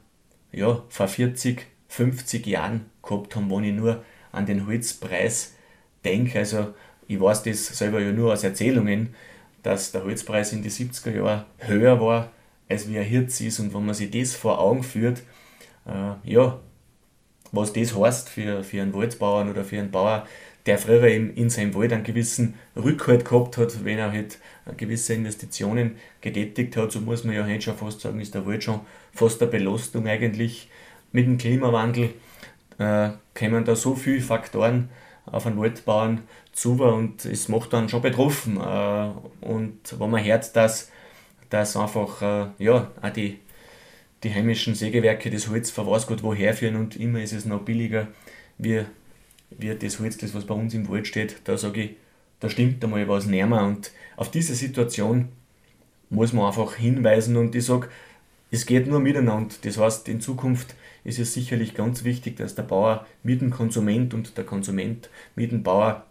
ja, 0.51 0.83
vor 0.89 1.07
40, 1.07 1.65
50 1.87 2.45
Jahren 2.47 2.87
gehabt 3.01 3.33
haben, 3.33 3.49
wo 3.49 3.61
ich 3.61 3.71
nur 3.71 4.03
an 4.33 4.45
den 4.45 4.67
Holzpreis 4.67 5.52
denke, 6.03 6.39
also 6.39 6.73
ich 7.07 7.19
weiß 7.19 7.43
das 7.43 7.67
selber 7.67 7.99
ja 7.99 8.11
nur 8.11 8.33
aus 8.33 8.43
Erzählungen, 8.43 9.13
dass 9.61 9.91
der 9.91 10.03
Holzpreis 10.03 10.53
in 10.53 10.61
den 10.61 10.71
70er 10.71 11.15
Jahren 11.15 11.45
höher 11.59 11.99
war, 11.99 12.31
als 12.69 12.89
wie 12.89 12.95
er 12.95 13.07
jetzt 13.07 13.39
ist. 13.41 13.59
Und 13.59 13.73
wenn 13.73 13.85
man 13.85 13.95
sich 13.95 14.11
das 14.11 14.35
vor 14.35 14.59
Augen 14.59 14.83
führt, 14.83 15.23
äh, 15.85 16.31
ja, 16.31 16.59
was 17.51 17.71
das 17.71 17.95
heißt 17.95 18.29
für, 18.29 18.63
für 18.63 18.81
einen 18.81 18.93
Waldbauern 18.93 19.49
oder 19.49 19.63
für 19.63 19.79
einen 19.79 19.91
Bauer, 19.91 20.27
der 20.65 20.77
früher 20.77 21.07
in, 21.07 21.35
in 21.35 21.49
seinem 21.49 21.75
Wald 21.75 21.93
einen 21.93 22.03
gewissen 22.03 22.55
Rückhalt 22.75 23.25
gehabt 23.25 23.57
hat, 23.57 23.83
wenn 23.83 23.97
er 23.97 24.11
halt 24.11 24.39
gewisse 24.77 25.13
Investitionen 25.13 25.97
getätigt 26.21 26.77
hat, 26.77 26.91
so 26.91 27.01
muss 27.01 27.23
man 27.25 27.35
ja 27.35 27.45
heute 27.45 27.61
schon 27.61 27.77
fast 27.77 28.01
sagen, 28.01 28.19
ist 28.21 28.33
der 28.33 28.45
Wald 28.45 28.63
schon 28.63 28.79
fast 29.13 29.41
eine 29.41 29.51
Belastung 29.51 30.07
eigentlich. 30.07 30.69
Mit 31.11 31.27
dem 31.27 31.37
Klimawandel 31.37 32.13
äh, 32.79 33.09
kommen 33.37 33.65
da 33.65 33.75
so 33.75 33.93
viele 33.95 34.21
Faktoren 34.21 34.89
auf 35.25 35.45
einen 35.45 35.57
Waldbauern 35.57 36.21
zu 36.51 36.73
und 36.83 37.25
es 37.25 37.47
macht 37.49 37.73
dann 37.73 37.89
schon 37.89 38.01
betroffen. 38.01 38.57
Äh, 38.57 39.09
und 39.41 39.99
wenn 39.99 40.09
man 40.09 40.23
hört, 40.23 40.55
dass, 40.55 40.91
dass 41.49 41.77
einfach 41.77 42.21
äh, 42.21 42.63
ja, 42.63 42.91
auch 43.01 43.09
die, 43.09 43.39
die 44.23 44.33
heimischen 44.33 44.75
Sägewerke 44.75 45.29
das 45.29 45.49
Holz 45.49 45.71
für 45.71 45.87
was 45.87 46.07
gut 46.07 46.23
woher 46.23 46.53
führen 46.53 46.75
und 46.75 46.95
immer 46.95 47.21
ist 47.21 47.33
es 47.33 47.45
noch 47.45 47.61
billiger 47.61 48.07
wie, 48.57 48.83
wie 49.51 49.75
das 49.75 49.99
Holz, 49.99 50.17
das 50.17 50.33
was 50.33 50.45
bei 50.45 50.53
uns 50.55 50.73
im 50.73 50.87
Wald 50.89 51.07
steht, 51.07 51.37
da 51.45 51.57
sage 51.57 51.83
ich, 51.83 51.91
da 52.39 52.49
stimmt 52.49 52.83
einmal 52.83 53.07
was 53.07 53.25
näher. 53.25 53.47
Und 53.47 53.91
auf 54.17 54.29
diese 54.29 54.55
Situation 54.55 55.29
muss 56.09 56.33
man 56.33 56.45
einfach 56.45 56.75
hinweisen 56.75 57.37
und 57.37 57.55
ich 57.55 57.65
sage, 57.65 57.87
es 58.51 58.65
geht 58.65 58.87
nur 58.87 58.99
miteinander. 58.99 59.55
Das 59.63 59.77
heißt, 59.77 60.07
in 60.09 60.21
Zukunft 60.21 60.75
ist 61.03 61.19
es 61.19 61.33
sicherlich 61.33 61.73
ganz 61.73 62.03
wichtig, 62.03 62.37
dass 62.37 62.55
der 62.55 62.63
Bauer 62.63 63.05
mit 63.23 63.41
dem 63.41 63.51
Konsument 63.51 64.13
und 64.13 64.37
der 64.37 64.45
Konsument 64.45 65.09
mit 65.35 65.51
dem 65.51 65.63
Bauer 65.63 66.05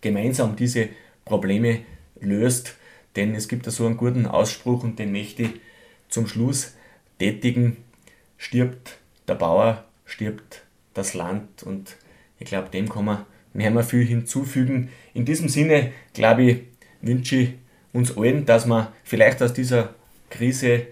gemeinsam 0.00 0.56
diese 0.56 0.88
Probleme 1.24 1.80
löst. 2.20 2.76
Denn 3.16 3.34
es 3.34 3.48
gibt 3.48 3.66
da 3.66 3.70
so 3.70 3.86
einen 3.86 3.96
guten 3.96 4.26
Ausspruch 4.26 4.84
und 4.84 4.98
den 4.98 5.12
möchte 5.12 5.44
ich 5.44 5.50
zum 6.08 6.26
Schluss 6.26 6.74
tätigen. 7.18 7.78
Stirbt 8.38 8.98
der 9.28 9.34
Bauer, 9.34 9.84
stirbt 10.04 10.62
das 10.94 11.14
Land. 11.14 11.62
Und 11.62 11.96
ich 12.38 12.46
glaube, 12.46 12.70
dem 12.70 12.88
kann 12.88 13.04
man 13.04 13.26
nicht 13.54 13.70
mehr 13.70 13.84
viel 13.84 14.04
hinzufügen. 14.04 14.88
In 15.14 15.24
diesem 15.24 15.48
Sinne, 15.48 15.92
glaube 16.14 16.42
ich, 16.42 16.60
wünsche 17.02 17.36
ich 17.36 17.50
uns 17.92 18.16
allen, 18.16 18.46
dass 18.46 18.66
wir 18.66 18.92
vielleicht 19.04 19.42
aus 19.42 19.52
dieser 19.52 19.94
Krise, 20.30 20.86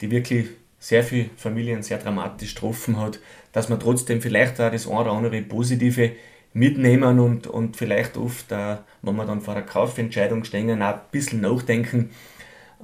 die 0.00 0.10
wirklich 0.10 0.48
sehr 0.80 1.04
viele 1.04 1.30
Familien 1.36 1.82
sehr 1.82 1.98
dramatisch 1.98 2.54
getroffen 2.54 2.98
hat, 2.98 3.20
dass 3.52 3.68
man 3.68 3.78
trotzdem 3.78 4.20
vielleicht 4.20 4.60
auch 4.60 4.72
das 4.72 4.88
eine 4.88 5.00
oder 5.00 5.12
andere 5.12 5.42
Positive 5.42 6.12
mitnehmen 6.52 7.20
und, 7.20 7.46
und 7.46 7.76
vielleicht 7.76 8.16
oft, 8.16 8.50
äh, 8.50 8.78
wenn 9.02 9.14
wir 9.14 9.26
dann 9.26 9.42
vor 9.42 9.54
der 9.54 9.62
Kaufentscheidung 9.62 10.42
stehen, 10.42 10.82
auch 10.82 10.94
ein 10.94 11.00
bisschen 11.12 11.42
nachdenken 11.42 12.10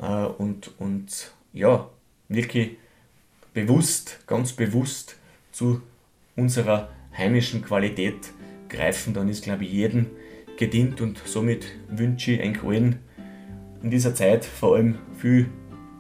äh, 0.01 0.24
und, 0.24 0.78
und 0.78 1.32
ja, 1.53 1.88
wirklich 2.28 2.76
bewusst, 3.55 4.20
ganz 4.26 4.53
bewusst 4.53 5.16
zu 5.51 5.80
unserer 6.36 6.90
heimischen 7.16 7.62
Qualität 7.62 8.30
greifen, 8.68 9.14
dann 9.14 9.28
ist, 9.28 9.44
glaube 9.44 9.64
ich, 9.64 9.72
jedem 9.72 10.07
gedient 10.59 11.01
und 11.01 11.20
somit 11.24 11.66
wünsche 11.88 12.32
ich 12.32 12.62
allen 12.62 12.99
in 13.82 13.90
dieser 13.90 14.14
Zeit 14.14 14.44
vor 14.44 14.76
allem 14.76 14.99
viel 15.18 15.49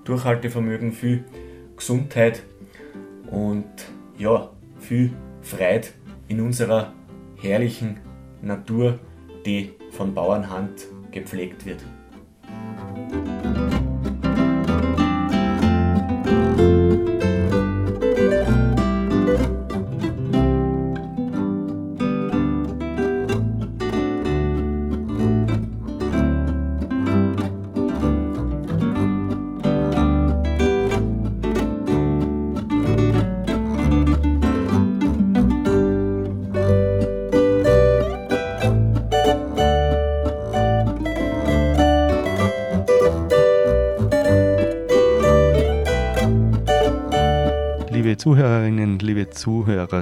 Durchhaltevermögen, 0.04 0.92
viel 0.92 1.24
Gesundheit 1.76 2.42
und 3.30 3.66
ja, 4.18 4.50
viel 4.78 5.12
Freude 5.42 5.88
in 6.28 6.40
unserer 6.40 6.92
herrlichen 7.40 8.00
Natur, 8.42 8.98
die 9.44 9.72
von 9.90 10.14
Bauernhand 10.14 10.86
gepflegt 11.10 11.66
wird. 11.66 11.82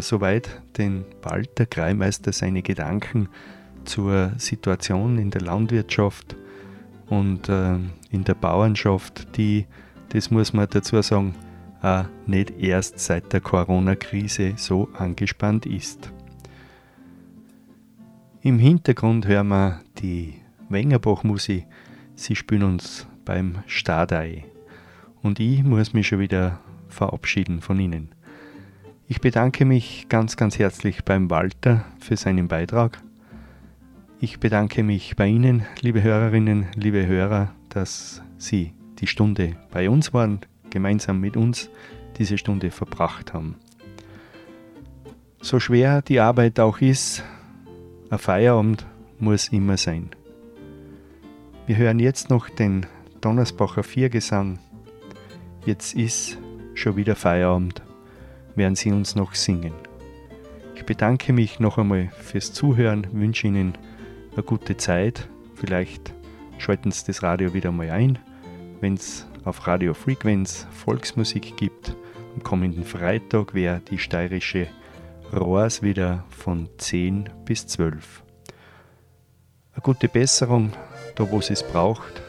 Soweit 0.08 0.62
den 0.78 1.04
Walter 1.22 1.66
Kreimeister 1.66 2.32
seine 2.32 2.62
Gedanken 2.62 3.28
zur 3.84 4.32
Situation 4.38 5.18
in 5.18 5.30
der 5.30 5.42
Landwirtschaft 5.42 6.36
und 7.06 7.48
äh, 7.48 7.74
in 8.10 8.24
der 8.24 8.34
Bauernschaft, 8.34 9.36
die, 9.36 9.66
das 10.10 10.30
muss 10.30 10.52
man 10.52 10.68
dazu 10.70 11.00
sagen, 11.02 11.34
auch 11.82 12.04
nicht 12.26 12.58
erst 12.58 12.98
seit 12.98 13.32
der 13.32 13.40
Corona-Krise 13.40 14.54
so 14.56 14.88
angespannt 14.96 15.66
ist. 15.66 16.10
Im 18.40 18.58
Hintergrund 18.58 19.26
hören 19.26 19.48
wir 19.48 19.80
die 19.98 20.34
Wengerbach-Musik. 20.68 21.66
Sie 22.14 22.36
spielen 22.36 22.62
uns 22.62 23.06
beim 23.24 23.62
Stadei. 23.66 24.44
Und 25.22 25.40
ich 25.40 25.62
muss 25.62 25.92
mich 25.92 26.08
schon 26.08 26.20
wieder 26.20 26.60
verabschieden 26.88 27.60
von 27.60 27.80
Ihnen. 27.80 28.14
Ich 29.06 29.20
bedanke 29.20 29.66
mich 29.66 30.06
ganz, 30.08 30.34
ganz 30.34 30.58
herzlich 30.58 31.04
beim 31.04 31.28
Walter 31.28 31.84
für 32.00 32.16
seinen 32.16 32.48
Beitrag. 32.48 33.02
Ich 34.18 34.40
bedanke 34.40 34.82
mich 34.82 35.14
bei 35.14 35.26
Ihnen, 35.26 35.66
liebe 35.82 36.02
Hörerinnen, 36.02 36.68
liebe 36.74 37.06
Hörer, 37.06 37.52
dass 37.68 38.22
Sie 38.38 38.72
die 39.00 39.06
Stunde 39.06 39.56
bei 39.70 39.90
uns 39.90 40.14
waren, 40.14 40.40
gemeinsam 40.70 41.20
mit 41.20 41.36
uns 41.36 41.68
diese 42.16 42.38
Stunde 42.38 42.70
verbracht 42.70 43.34
haben. 43.34 43.56
So 45.42 45.60
schwer 45.60 46.00
die 46.00 46.20
Arbeit 46.20 46.58
auch 46.58 46.80
ist, 46.80 47.22
ein 48.08 48.18
Feierabend 48.18 48.86
muss 49.18 49.48
immer 49.48 49.76
sein. 49.76 50.08
Wir 51.66 51.76
hören 51.76 51.98
jetzt 51.98 52.30
noch 52.30 52.48
den 52.48 52.86
Donnersbacher 53.20 53.82
Viergesang. 53.82 54.58
Jetzt 55.66 55.94
ist 55.94 56.38
schon 56.72 56.96
wieder 56.96 57.16
Feierabend, 57.16 57.82
werden 58.56 58.76
Sie 58.76 58.92
uns 58.92 59.14
noch 59.14 59.34
singen. 59.34 59.74
Ich 60.74 60.84
bedanke 60.84 61.32
mich 61.32 61.60
noch 61.60 61.78
einmal 61.78 62.10
fürs 62.20 62.52
Zuhören, 62.52 63.06
wünsche 63.12 63.46
Ihnen 63.46 63.78
eine 64.32 64.42
gute 64.42 64.76
Zeit 64.76 65.28
vielleicht 65.64 66.12
schalten 66.58 66.90
Sie 66.90 67.04
das 67.06 67.22
Radio 67.22 67.54
wieder 67.54 67.72
mal 67.72 67.90
ein, 67.90 68.18
wenn 68.80 68.94
es 68.94 69.26
auf 69.44 69.66
Radio 69.66 69.94
Frequenz 69.94 70.66
Volksmusik 70.72 71.56
gibt. 71.56 71.96
Am 72.34 72.42
kommenden 72.42 72.84
Freitag 72.84 73.54
wäre 73.54 73.80
die 73.80 73.98
steirische 73.98 74.66
Rohrs 75.32 75.82
wieder 75.82 76.24
von 76.28 76.68
10 76.76 77.30
bis 77.44 77.66
12. 77.66 78.22
Eine 79.72 79.82
gute 79.82 80.08
Besserung, 80.08 80.72
da 81.16 81.30
wo 81.30 81.38
es 81.38 81.62
braucht. 81.62 82.22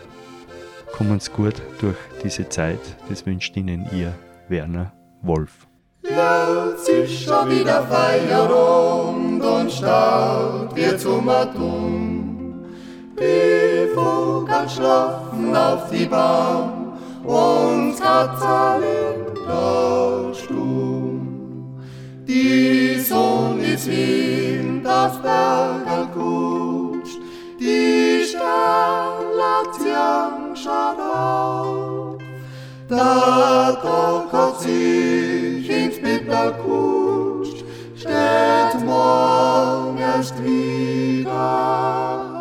Kommen 0.94 1.20
Sie 1.20 1.32
gut 1.32 1.62
durch 1.80 1.98
diese 2.24 2.48
Zeit. 2.48 2.80
Das 3.10 3.26
wünscht 3.26 3.58
Ihnen 3.58 3.86
Ihr 3.92 4.14
Werner 4.48 4.94
Wolf. 5.22 5.68
Jetzt 6.08 6.88
ist 6.88 7.24
schon 7.24 7.50
wieder 7.50 7.82
Feierabend 7.88 9.44
und 9.44 9.72
Start 9.72 10.76
wird 10.76 11.00
zum 11.00 11.28
Atom. 11.28 12.64
Die 13.20 13.88
Vogel 13.96 14.70
schlafen 14.70 15.56
auf 15.56 15.90
die 15.90 16.06
Bahn 16.06 16.94
und 17.24 18.00
Katzalin 18.00 19.34
da 19.48 20.32
stumm. 20.32 21.80
Die 22.28 23.00
Sonne 23.00 23.74
ist 23.74 23.90
wie 23.90 24.82
das 24.84 25.20
Berger 25.24 26.08
kutscht, 26.14 27.18
die 27.60 28.24
Sternlatien 28.24 30.56
schaut 30.56 31.00
auf. 31.00 32.15
Da 32.88 33.76
kocht 33.82 34.62
sich 34.62 35.68
ins 35.68 36.00
Bett 36.00 36.28
kutscht, 36.64 37.64
steht 37.96 38.86
morgen 38.86 39.98
erst 39.98 40.36
wieder 40.44 41.32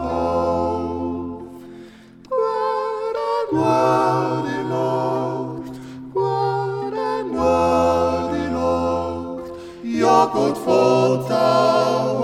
auf. 0.03 1.45
Guarda, 2.29 3.31
guarda, 3.51 4.59
Nacht, 4.69 5.81
guarda, 6.13 7.23
guarda, 7.33 8.51
Nacht, 8.53 9.53
ja 9.83 10.27
Gott 10.27 10.59
Vater 10.59 12.24